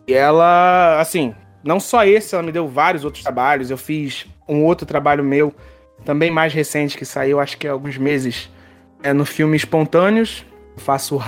E 0.07 0.13
ela, 0.13 0.99
assim, 0.99 1.35
não 1.63 1.79
só 1.79 2.03
esse, 2.03 2.33
ela 2.33 2.43
me 2.43 2.51
deu 2.51 2.67
vários 2.67 3.05
outros 3.05 3.23
trabalhos. 3.23 3.69
Eu 3.69 3.77
fiz 3.77 4.25
um 4.47 4.63
outro 4.63 4.85
trabalho 4.85 5.23
meu, 5.23 5.53
também 6.03 6.31
mais 6.31 6.53
recente, 6.53 6.97
que 6.97 7.05
saiu 7.05 7.39
acho 7.39 7.57
que 7.57 7.67
há 7.67 7.71
alguns 7.71 7.97
meses, 7.97 8.49
é 9.03 9.13
no 9.13 9.25
filme 9.25 9.55
Espontâneos. 9.55 10.45
Eu 10.75 10.81
faço 10.81 11.15
o, 11.15 11.19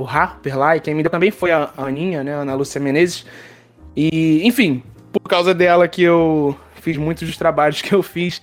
o 0.00 0.06
Harper 0.06 0.58
lá, 0.58 0.76
e 0.76 0.80
quem 0.80 0.94
me 0.94 1.02
deu 1.02 1.10
também 1.10 1.30
foi 1.30 1.50
a 1.50 1.70
Aninha, 1.76 2.24
né, 2.24 2.34
a 2.34 2.38
Ana 2.38 2.54
Lúcia 2.54 2.80
Menezes. 2.80 3.26
E, 3.94 4.46
enfim, 4.46 4.82
por 5.12 5.28
causa 5.28 5.52
dela 5.52 5.86
que 5.88 6.02
eu 6.02 6.56
fiz 6.76 6.96
muitos 6.96 7.26
dos 7.26 7.36
trabalhos 7.36 7.82
que 7.82 7.94
eu 7.94 8.02
fiz. 8.02 8.40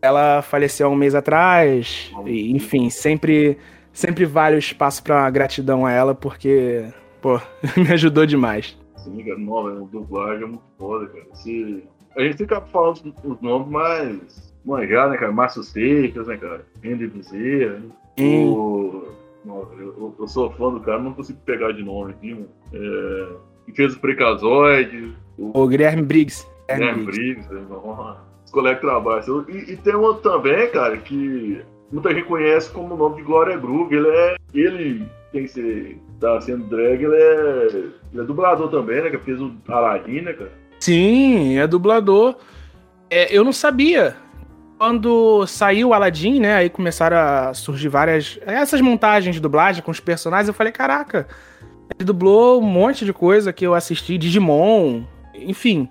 Ela 0.00 0.42
faleceu 0.42 0.86
há 0.86 0.90
um 0.90 0.96
mês 0.96 1.14
atrás, 1.14 2.12
e, 2.24 2.52
enfim, 2.52 2.88
sempre, 2.88 3.58
sempre 3.92 4.24
vale 4.24 4.56
o 4.56 4.58
espaço 4.58 5.02
para 5.02 5.28
gratidão 5.30 5.84
a 5.84 5.90
ela, 5.90 6.14
porque, 6.14 6.84
pô, 7.20 7.40
me 7.76 7.92
ajudou 7.92 8.24
demais. 8.24 8.78
Sim, 8.96 9.24
cara, 9.24 9.38
nova, 9.38 9.70
a 9.70 9.84
dublagem 9.86 10.44
é 10.44 10.46
muito 10.46 10.64
foda, 10.78 11.06
cara. 11.06 11.26
Se... 11.34 11.84
A 12.16 12.22
gente 12.22 12.36
fica 12.36 12.60
falando 12.60 13.14
os 13.24 13.40
nomes 13.40 13.68
mais 13.68 14.54
manjar, 14.64 15.08
né, 15.10 15.16
cara? 15.16 15.32
Márcio 15.32 15.62
Seixas, 15.62 16.26
né, 16.26 16.36
cara? 16.36 16.64
Andy 16.84 17.06
Bezerra. 17.06 17.78
Né? 17.78 17.90
O... 18.18 19.04
eu, 19.46 20.14
eu, 20.18 20.28
sou 20.28 20.50
fã 20.52 20.70
do 20.70 20.80
cara, 20.80 21.00
não 21.00 21.14
consigo 21.14 21.38
pegar 21.44 21.72
de 21.72 21.82
nome 21.82 22.12
aqui, 22.12 22.34
mano. 22.34 22.48
É... 22.72 23.48
Que 23.66 23.72
fez 23.72 23.94
o 23.94 24.00
Precazoide. 24.00 25.14
O, 25.36 25.58
o 25.58 25.68
Guilherme 25.68 26.02
Briggs. 26.02 26.46
Guilherme 26.68 27.04
Briggs, 27.04 27.52
né? 27.52 27.62
Os 28.48 28.52
colegas 28.52 28.80
trabalham. 28.80 29.44
E, 29.46 29.72
e 29.72 29.76
tem 29.76 29.94
outro 29.94 30.30
também, 30.30 30.70
cara, 30.70 30.96
que 30.96 31.60
muita 31.92 32.14
gente 32.14 32.24
conhece 32.24 32.70
como 32.70 32.94
o 32.94 32.96
nome 32.96 33.16
de 33.16 33.22
Glória 33.22 33.58
Groove. 33.58 33.94
Ele 33.94 34.08
é. 34.08 34.36
Ele 34.54 35.06
tem 35.30 35.42
que 35.42 35.48
ser. 35.48 35.98
tá 36.18 36.40
sendo 36.40 36.64
drag, 36.64 37.04
ele 37.04 37.14
é. 37.14 37.66
Ele 38.12 38.22
é 38.22 38.24
dublador 38.24 38.70
também, 38.70 39.02
né? 39.02 39.10
Que 39.10 39.18
fez 39.18 39.38
o 39.38 39.52
Aladdin, 39.68 40.22
né, 40.22 40.32
cara? 40.32 40.50
Sim, 40.80 41.58
é 41.58 41.66
dublador. 41.66 42.36
É, 43.10 43.36
eu 43.36 43.44
não 43.44 43.52
sabia. 43.52 44.16
Quando 44.78 45.46
saiu 45.46 45.88
o 45.88 45.94
Aladdin, 45.94 46.40
né? 46.40 46.54
Aí 46.54 46.70
começaram 46.70 47.18
a 47.18 47.52
surgir 47.52 47.88
várias. 47.88 48.38
Essas 48.46 48.80
montagens 48.80 49.34
de 49.34 49.42
dublagem 49.42 49.82
com 49.82 49.90
os 49.90 50.00
personagens. 50.00 50.48
Eu 50.48 50.54
falei, 50.54 50.72
caraca, 50.72 51.28
ele 51.94 52.04
dublou 52.06 52.62
um 52.62 52.66
monte 52.66 53.04
de 53.04 53.12
coisa 53.12 53.52
que 53.52 53.66
eu 53.66 53.74
assisti, 53.74 54.16
Digimon, 54.16 55.02
enfim. 55.34 55.86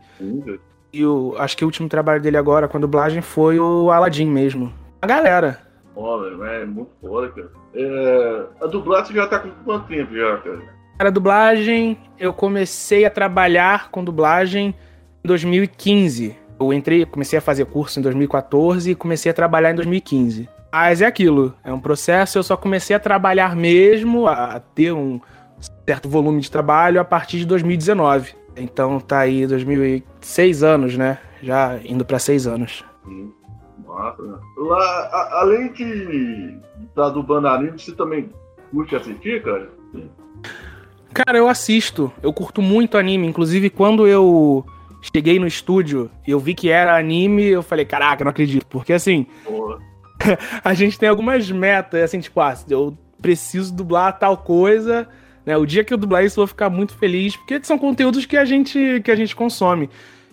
E 0.97 1.05
o, 1.05 1.35
acho 1.37 1.55
que 1.55 1.63
o 1.63 1.67
último 1.67 1.87
trabalho 1.87 2.19
dele 2.19 2.37
agora 2.37 2.67
com 2.67 2.75
a 2.75 2.81
dublagem 2.81 3.21
foi 3.21 3.59
o 3.59 3.91
Aladdin 3.91 4.25
mesmo. 4.25 4.73
A 4.99 5.05
galera. 5.05 5.59
Olha, 5.95 6.43
é 6.43 6.65
muito 6.65 6.89
foda, 6.99 7.29
cara. 7.29 7.51
É, 7.75 8.45
a 8.59 8.65
dublagem 8.65 9.15
já 9.15 9.27
tá 9.27 9.37
com 9.37 9.51
quanto 9.63 9.87
tempo 9.87 10.15
já, 10.15 10.37
cara? 10.37 10.59
Cara, 10.97 11.11
dublagem, 11.11 11.99
eu 12.17 12.33
comecei 12.33 13.05
a 13.05 13.11
trabalhar 13.11 13.91
com 13.91 14.03
dublagem 14.03 14.73
em 15.23 15.27
2015. 15.27 16.35
Eu 16.59 16.73
entrei, 16.73 17.05
comecei 17.05 17.37
a 17.37 17.41
fazer 17.43 17.65
curso 17.65 17.99
em 17.99 18.01
2014 18.01 18.89
e 18.89 18.95
comecei 18.95 19.29
a 19.29 19.35
trabalhar 19.35 19.69
em 19.69 19.75
2015. 19.75 20.49
Mas 20.71 21.03
é 21.03 21.05
aquilo, 21.05 21.53
é 21.63 21.71
um 21.71 21.79
processo, 21.79 22.39
eu 22.39 22.43
só 22.43 22.57
comecei 22.57 22.95
a 22.95 22.99
trabalhar 22.99 23.55
mesmo, 23.55 24.25
a 24.25 24.59
ter 24.59 24.91
um 24.93 25.21
certo 25.87 26.09
volume 26.09 26.41
de 26.41 26.49
trabalho 26.49 26.99
a 26.99 27.05
partir 27.05 27.37
de 27.37 27.45
2019. 27.45 28.46
Então 28.57 28.99
tá 28.99 29.19
aí 29.19 29.45
2006 29.45 30.63
anos, 30.63 30.97
né? 30.97 31.19
Já 31.41 31.79
indo 31.85 32.03
para 32.03 32.19
seis 32.19 32.47
anos. 32.47 32.83
Sim. 33.05 33.31
Massa. 33.85 34.21
Lá, 34.57 34.83
a, 35.11 35.39
além 35.41 35.71
de 35.71 36.57
estar 36.89 37.09
dublando 37.09 37.47
anime, 37.47 37.79
você 37.79 37.93
também 37.93 38.29
curte 38.71 38.95
assistir, 38.95 39.43
cara? 39.43 39.69
Sim. 39.91 40.09
Cara, 41.13 41.37
eu 41.37 41.47
assisto. 41.47 42.11
Eu 42.21 42.33
curto 42.33 42.61
muito 42.61 42.97
anime. 42.97 43.27
Inclusive, 43.27 43.69
quando 43.69 44.07
eu 44.07 44.65
cheguei 45.01 45.39
no 45.39 45.47
estúdio 45.47 46.09
e 46.27 46.31
eu 46.31 46.39
vi 46.39 46.53
que 46.53 46.69
era 46.69 46.97
anime, 46.97 47.43
eu 47.45 47.63
falei, 47.63 47.85
caraca, 47.85 48.23
não 48.23 48.31
acredito. 48.31 48.65
Porque 48.67 48.93
assim, 48.93 49.27
a 50.63 50.73
gente 50.73 50.99
tem 50.99 51.07
algumas 51.07 51.49
metas, 51.49 52.03
assim, 52.03 52.19
tipo, 52.19 52.39
ah, 52.39 52.55
eu 52.69 52.97
preciso 53.21 53.73
dublar 53.73 54.17
tal 54.19 54.37
coisa 54.37 55.07
né? 55.47 55.55
O 55.55 55.65
dia 55.65 55.81
que 55.81 55.93
eu 55.93 55.97
dublar 55.97 56.25
isso, 56.25 56.37
eu 56.37 56.41
vou 56.41 56.47
ficar 56.47 56.69
muito 56.69 56.93
feliz, 56.97 57.37
porque 57.37 57.57
são 57.63 57.77
conteúdos 57.77 58.25
que 58.25 58.35
a 58.35 58.43
gente, 58.43 59.01
que 59.01 59.09
a 59.09 59.15
gente 59.15 59.33
consome. 59.33 59.89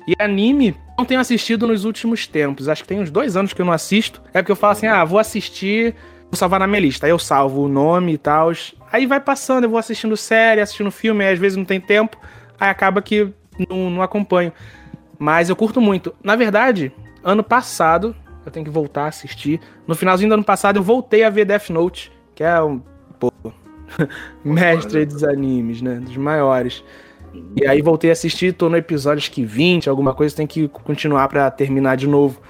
E 0.09 0.15
anime, 0.19 0.77
não 0.99 1.05
tenho 1.05 1.21
assistido 1.21 1.69
nos 1.69 1.85
últimos 1.85 2.27
tempos. 2.27 2.69
Acho 2.69 2.83
que 2.83 2.89
tem 2.89 2.99
uns 2.99 3.13
dois 3.13 3.37
anos 3.37 3.53
que 3.53 3.63
eu 3.63 3.65
não 3.65 3.73
assisto. 3.73 4.21
É 4.35 4.43
porque 4.43 4.51
eu 4.51 4.57
falo 4.57 4.73
assim, 4.73 4.89
ah, 4.89 5.05
vou 5.05 5.21
assistir, 5.21 5.95
vou 6.25 6.37
salvar 6.37 6.59
na 6.59 6.67
minha 6.67 6.81
lista. 6.81 7.07
Aí 7.07 7.11
eu 7.11 7.19
salvo 7.19 7.63
o 7.63 7.69
nome 7.69 8.15
e 8.15 8.19
tal. 8.19 8.51
Aí 8.91 9.07
vai 9.07 9.21
passando, 9.21 9.65
eu 9.65 9.71
vou 9.71 9.79
assistindo 9.79 10.17
série, 10.17 10.61
assistindo 10.61 10.91
filme, 10.91 11.25
às 11.25 11.39
vezes 11.39 11.57
não 11.57 11.65
tem 11.65 11.81
tempo. 11.81 12.19
Aí 12.59 12.69
acaba 12.69 13.01
que 13.01 13.33
não, 13.71 13.89
não 13.91 14.03
acompanho. 14.03 14.53
Mas 15.17 15.49
eu 15.49 15.55
curto 15.55 15.81
muito. 15.81 16.13
Na 16.25 16.35
verdade, 16.35 16.93
ano 17.23 17.45
passado, 17.45 18.17
eu 18.45 18.51
tenho 18.51 18.65
que 18.65 18.71
voltar 18.71 19.05
a 19.05 19.09
assistir. 19.09 19.61
No 19.87 19.95
finalzinho 19.95 20.29
do 20.29 20.35
ano 20.35 20.45
passado, 20.45 20.77
eu 20.77 20.83
voltei 20.83 21.23
a 21.23 21.31
ver 21.31 21.45
Death 21.45 21.71
Note, 21.71 22.11
que 22.35 22.43
é 22.43 22.61
um. 22.61 22.83
Pô, 23.19 23.33
mestre 24.45 25.05
dos 25.05 25.25
animes, 25.25 25.83
né? 25.83 25.97
Dos 25.97 26.17
maiores. 26.17 26.83
E 27.57 27.67
aí 27.67 27.83
voltei 27.83 28.11
a 28.11 28.13
assistir, 28.13 28.53
tô 28.53 28.69
no 28.69 28.77
episódio 28.77 29.19
acho 29.19 29.31
que 29.31 29.45
20, 29.45 29.89
alguma 29.89 30.15
coisa, 30.15 30.37
tem 30.37 30.47
que 30.47 30.69
continuar 30.69 31.29
para 31.29 31.51
terminar 31.51 31.97
de 31.97 32.07
novo. 32.07 32.41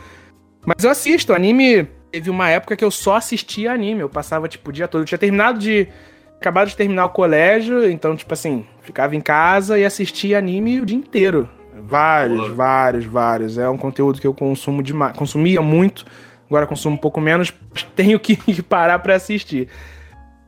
Mas 0.64 0.84
eu 0.84 0.90
assisto, 0.90 1.32
anime. 1.32 1.88
Teve 2.10 2.30
uma 2.30 2.48
época 2.48 2.76
que 2.76 2.84
eu 2.84 2.90
só 2.90 3.16
assistia 3.16 3.72
anime, 3.72 4.00
eu 4.00 4.08
passava 4.08 4.48
tipo 4.48 4.70
o 4.70 4.72
dia 4.72 4.86
todo. 4.86 5.02
Eu 5.02 5.06
tinha 5.06 5.18
terminado 5.18 5.58
de. 5.58 5.88
Acabado 6.36 6.68
de 6.68 6.76
terminar 6.76 7.06
o 7.06 7.10
colégio, 7.10 7.90
então, 7.90 8.14
tipo 8.14 8.34
assim, 8.34 8.66
ficava 8.82 9.16
em 9.16 9.20
casa 9.20 9.78
e 9.78 9.84
assistia 9.84 10.36
anime 10.36 10.80
o 10.80 10.84
dia 10.84 10.96
inteiro. 10.96 11.48
Vários, 11.74 12.48
vários, 12.50 13.04
vários. 13.06 13.56
É 13.56 13.68
um 13.68 13.78
conteúdo 13.78 14.20
que 14.20 14.26
eu 14.26 14.34
consumo 14.34 14.82
demais. 14.82 15.16
Consumia 15.16 15.62
muito, 15.62 16.04
agora 16.46 16.66
consumo 16.66 16.96
um 16.96 16.98
pouco 16.98 17.18
menos, 17.20 17.52
tenho 17.96 18.20
que 18.20 18.62
parar 18.62 18.98
para 18.98 19.14
assistir. 19.14 19.68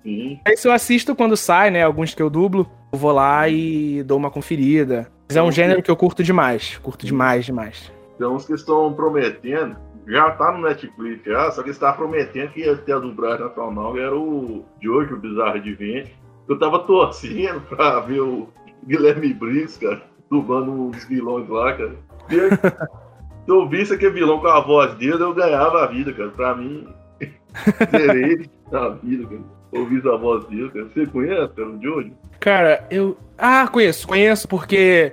Sim. 0.07 0.39
Se 0.55 0.69
eu 0.69 0.73
assisto 0.73 1.17
quando 1.17 1.37
sai, 1.37 1.69
né? 1.69 1.83
Alguns 1.83 2.15
que 2.15 2.23
eu 2.23 2.31
dublo, 2.31 2.71
eu 2.93 2.99
vou 2.99 3.11
lá 3.11 3.49
e 3.49 4.05
dou 4.05 4.17
uma 4.17 4.31
conferida. 4.31 5.11
Mas 5.29 5.37
é 5.37 5.43
um 5.43 5.51
gênero 5.51 5.83
que 5.83 5.91
eu 5.91 5.97
curto 5.97 6.23
demais. 6.23 6.79
Curto 6.79 7.05
demais, 7.05 7.45
demais. 7.45 7.93
Tem 8.17 8.27
uns 8.29 8.47
que 8.47 8.53
estão 8.53 8.93
prometendo. 8.93 9.77
Já 10.07 10.31
tá 10.31 10.53
no 10.53 10.63
Netflix 10.63 11.25
já, 11.25 11.51
só 11.51 11.65
que 11.65 11.71
está 11.71 11.93
prometendo 11.93 12.53
que 12.53 12.61
ia 12.61 12.77
ter 12.77 12.93
a 12.93 13.01
dublagem 13.01 13.45
nacional, 13.45 13.99
era 13.99 14.17
o 14.17 14.65
Jojo 14.81 15.17
Bizarro 15.17 15.61
de 15.61 15.75
Vente. 15.75 16.17
Eu 16.49 16.57
tava 16.57 16.79
torcendo 16.79 17.61
pra 17.69 17.99
ver 17.99 18.21
o 18.21 18.49
Guilherme 18.87 19.35
Briggs, 19.35 19.77
cara, 19.81 20.01
dublando 20.31 20.71
uns 20.71 21.05
vilões 21.07 21.49
lá, 21.49 21.73
cara. 21.73 21.97
Se 22.29 23.51
eu 23.51 23.69
visse 23.69 23.95
aquele 23.95 24.13
vilão 24.13 24.39
com 24.39 24.47
a 24.47 24.61
voz 24.61 24.95
dele, 24.95 25.21
eu 25.21 25.35
ganhava 25.35 25.83
a 25.83 25.87
vida, 25.89 26.13
cara. 26.13 26.31
Pra 26.31 26.55
mim, 26.55 26.87
zerei 27.91 28.49
a 28.73 28.89
vida, 28.91 29.27
cara 29.27 29.56
ouvido 29.77 30.13
a 30.13 30.17
voz 30.17 30.45
dele. 30.47 30.71
Você 30.71 31.07
conhece 31.07 31.61
o 31.61 31.83
Jojo? 31.83 32.13
Cara, 32.41 32.87
eu. 32.91 33.17
Ah, 33.39 33.69
conheço, 33.69 34.07
conheço, 34.07 34.49
porque 34.49 35.13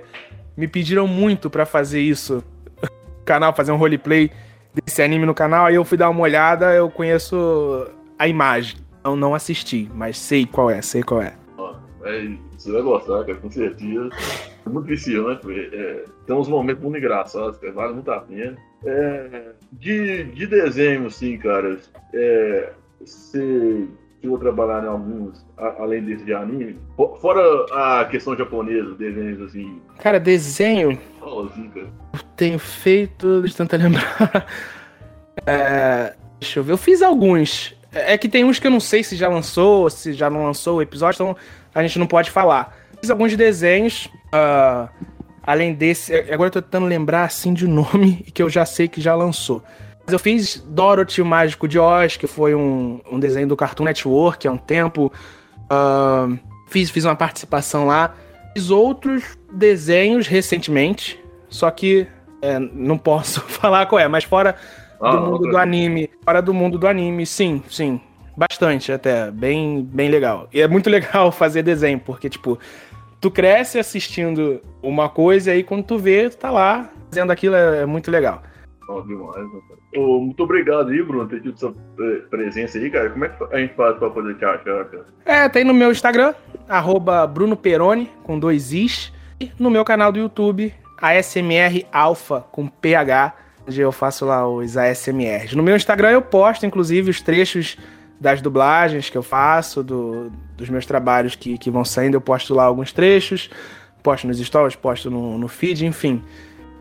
me 0.56 0.68
pediram 0.68 1.06
muito 1.06 1.50
para 1.50 1.66
fazer 1.66 2.00
isso. 2.00 2.42
Canal, 3.24 3.54
fazer 3.54 3.72
um 3.72 3.76
roleplay 3.76 4.30
desse 4.74 5.02
anime 5.02 5.24
no 5.24 5.34
canal, 5.34 5.66
aí 5.66 5.76
eu 5.76 5.84
fui 5.84 5.96
dar 5.96 6.10
uma 6.10 6.20
olhada, 6.20 6.74
eu 6.74 6.90
conheço 6.90 7.86
a 8.18 8.26
imagem. 8.26 8.76
Não, 9.04 9.14
não 9.14 9.34
assisti, 9.34 9.88
mas 9.94 10.18
sei 10.18 10.46
qual 10.46 10.70
é, 10.70 10.82
sei 10.82 11.02
qual 11.02 11.22
é. 11.22 11.34
é 12.04 12.28
você 12.56 12.72
vai 12.72 12.82
gostar, 12.82 13.24
cara, 13.24 13.34
com 13.36 13.50
certeza. 13.50 14.08
É 14.66 14.68
muito 14.68 14.86
viciante, 14.86 15.46
é, 15.50 16.04
tem 16.26 16.34
uns 16.34 16.48
momentos 16.48 16.82
muito 16.82 16.96
engraçados, 16.96 17.58
cara, 17.58 17.72
vale 17.72 17.94
muito 17.94 18.10
a 18.10 18.20
pena. 18.20 18.56
É, 18.84 19.52
de, 19.72 20.24
de 20.24 20.46
desenho, 20.46 21.06
assim, 21.06 21.36
cara, 21.36 21.78
é, 22.14 22.72
você 23.00 23.86
chegou 24.24 24.36
a 24.36 24.40
trabalhar 24.40 24.84
em 24.84 24.88
alguns, 24.88 25.44
além 25.78 26.02
desse 26.02 26.24
de 26.24 26.32
anime? 26.32 26.78
Fora 27.20 27.42
a 27.72 28.06
questão 28.06 28.34
japonesa, 28.34 28.94
desenhos 28.94 29.42
assim. 29.42 29.80
Cara, 29.98 30.18
desenho. 30.18 30.98
Assim, 31.22 31.68
cara. 31.68 31.86
Eu 32.14 32.20
tenho 32.34 32.58
feito. 32.58 33.42
Deixa 33.42 33.62
eu 33.62 33.66
tentar 33.66 33.84
lembrar. 33.84 34.46
É, 35.46 36.14
deixa 36.38 36.60
eu 36.60 36.64
ver. 36.64 36.72
Eu 36.72 36.76
fiz 36.78 37.02
alguns. 37.02 37.76
É, 37.92 38.14
é 38.14 38.18
que 38.18 38.28
tem 38.28 38.44
uns 38.44 38.60
que 38.60 38.68
eu 38.68 38.70
não 38.70 38.78
sei 38.78 39.02
se 39.02 39.16
já 39.16 39.28
lançou, 39.28 39.90
se 39.90 40.12
já 40.12 40.30
não 40.30 40.44
lançou 40.44 40.76
o 40.78 40.82
episódio, 40.82 41.16
então 41.16 41.36
a 41.74 41.82
gente 41.82 41.98
não 41.98 42.06
pode 42.06 42.30
falar. 42.30 42.72
Fiz 43.00 43.10
alguns 43.10 43.36
desenhos. 43.36 44.06
Uh, 44.32 44.88
além 45.42 45.74
desse. 45.74 46.14
Agora 46.32 46.46
eu 46.46 46.52
tô 46.52 46.62
tentando 46.62 46.86
lembrar 46.86 47.24
assim 47.24 47.52
de 47.52 47.66
nome 47.66 48.24
que 48.32 48.40
eu 48.40 48.48
já 48.48 48.64
sei 48.64 48.86
que 48.86 49.00
já 49.00 49.16
lançou. 49.16 49.60
Eu 50.06 50.18
fiz 50.18 50.62
Dorothy, 50.68 51.22
o 51.22 51.24
Mágico 51.24 51.66
de 51.66 51.78
Oz, 51.78 52.16
que 52.16 52.26
foi 52.26 52.54
um, 52.54 53.00
um 53.10 53.18
desenho 53.18 53.48
do 53.48 53.56
Cartoon 53.56 53.84
Network 53.84 54.46
há 54.46 54.52
um 54.52 54.58
tempo. 54.58 55.10
Uh, 55.64 56.38
fiz, 56.68 56.90
fiz 56.90 57.04
uma 57.04 57.16
participação 57.16 57.86
lá. 57.86 58.14
Fiz 58.54 58.70
outros 58.70 59.38
desenhos 59.50 60.26
recentemente, 60.26 61.18
só 61.48 61.70
que 61.70 62.06
é, 62.42 62.58
não 62.58 62.98
posso 62.98 63.40
falar 63.48 63.86
qual 63.86 63.98
é, 63.98 64.06
mas 64.06 64.24
fora 64.24 64.54
ah, 65.00 65.16
do 65.16 65.22
mundo 65.22 65.50
do 65.50 65.56
anime. 65.56 66.10
Fora 66.22 66.42
do 66.42 66.52
mundo 66.52 66.78
do 66.78 66.86
anime, 66.86 67.24
sim, 67.24 67.62
sim. 67.68 68.00
Bastante, 68.36 68.92
até. 68.92 69.30
Bem, 69.30 69.82
bem 69.82 70.10
legal. 70.10 70.48
E 70.52 70.60
é 70.60 70.68
muito 70.68 70.88
legal 70.90 71.32
fazer 71.32 71.62
desenho, 71.62 71.98
porque, 71.98 72.28
tipo, 72.28 72.58
tu 73.20 73.30
cresce 73.30 73.78
assistindo 73.78 74.60
uma 74.82 75.08
coisa 75.08 75.50
e 75.50 75.54
aí 75.54 75.64
quando 75.64 75.84
tu 75.84 75.98
vê, 75.98 76.28
tu 76.28 76.36
tá 76.36 76.50
lá 76.50 76.90
fazendo 77.08 77.30
aquilo, 77.30 77.54
é, 77.54 77.82
é 77.82 77.86
muito 77.86 78.10
legal. 78.10 78.42
Oh, 78.88 79.00
demais, 79.00 79.46
oh, 79.96 80.20
muito 80.20 80.42
obrigado 80.42 80.90
aí, 80.90 81.02
Bruno, 81.02 81.26
por 81.26 81.34
ter 81.36 81.42
tido 81.42 81.58
sua 81.58 81.74
eh, 82.00 82.22
presença 82.28 82.76
aí, 82.76 82.90
cara. 82.90 83.10
Como 83.10 83.24
é 83.24 83.28
que 83.28 83.44
a 83.44 83.58
gente 83.58 83.74
faz 83.74 83.96
pra 83.96 84.10
poder 84.10 84.36
te 84.36 84.44
achar, 84.44 84.84
cara? 84.84 85.06
É, 85.24 85.48
tem 85.48 85.64
no 85.64 85.72
meu 85.72 85.90
Instagram, 85.90 86.34
arroba 86.68 87.26
Bruno 87.26 87.56
Peroni, 87.56 88.10
com 88.22 88.38
dois 88.38 88.72
Is, 88.72 89.12
e 89.40 89.50
no 89.58 89.70
meu 89.70 89.84
canal 89.84 90.12
do 90.12 90.18
YouTube, 90.18 90.72
ASMR 91.00 91.86
Alpha, 91.90 92.44
com 92.52 92.68
PH, 92.68 93.34
onde 93.66 93.80
eu 93.80 93.90
faço 93.90 94.26
lá 94.26 94.46
os 94.46 94.76
ASMRs. 94.76 95.54
No 95.54 95.62
meu 95.62 95.76
Instagram 95.76 96.10
eu 96.10 96.22
posto, 96.22 96.66
inclusive, 96.66 97.10
os 97.10 97.20
trechos 97.20 97.78
das 98.20 98.40
dublagens 98.40 99.10
que 99.10 99.18
eu 99.18 99.22
faço, 99.22 99.82
do, 99.82 100.30
dos 100.56 100.68
meus 100.68 100.86
trabalhos 100.86 101.34
que, 101.34 101.58
que 101.58 101.70
vão 101.70 101.84
saindo, 101.84 102.14
eu 102.14 102.20
posto 102.20 102.54
lá 102.54 102.64
alguns 102.64 102.92
trechos, 102.92 103.50
posto 104.02 104.26
nos 104.26 104.38
stories, 104.38 104.76
posto 104.76 105.10
no, 105.10 105.38
no 105.38 105.48
feed, 105.48 105.86
enfim. 105.86 106.22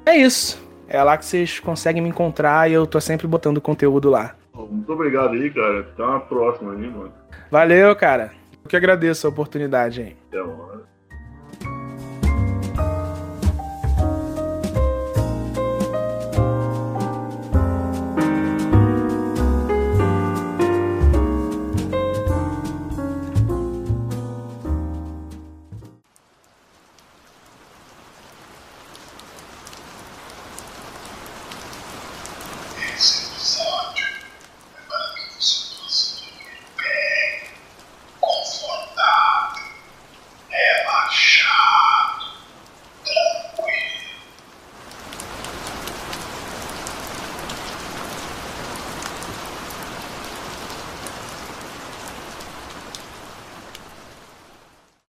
É 0.06 0.16
isso. 0.16 0.62
É 0.88 1.02
lá 1.02 1.18
que 1.18 1.26
vocês 1.26 1.60
conseguem 1.60 2.02
me 2.02 2.10
encontrar 2.10 2.70
e 2.70 2.74
eu 2.74 2.86
tô 2.86 3.00
sempre 3.00 3.28
botando 3.28 3.62
conteúdo 3.62 4.10
lá. 4.10 4.36
Muito 4.54 4.92
obrigado 4.92 5.34
aí, 5.34 5.50
cara. 5.50 5.80
Até 5.80 6.04
uma 6.04 6.20
próxima 6.20 6.74
aí, 6.74 6.90
mano. 6.90 7.12
Valeu, 7.50 7.96
cara. 7.96 8.32
Eu 8.64 8.70
que 8.70 8.76
agradeço 8.76 9.26
a 9.26 9.30
oportunidade 9.30 10.02
aí. 10.02 10.16
Até 10.30 10.44
mais. 10.44 10.93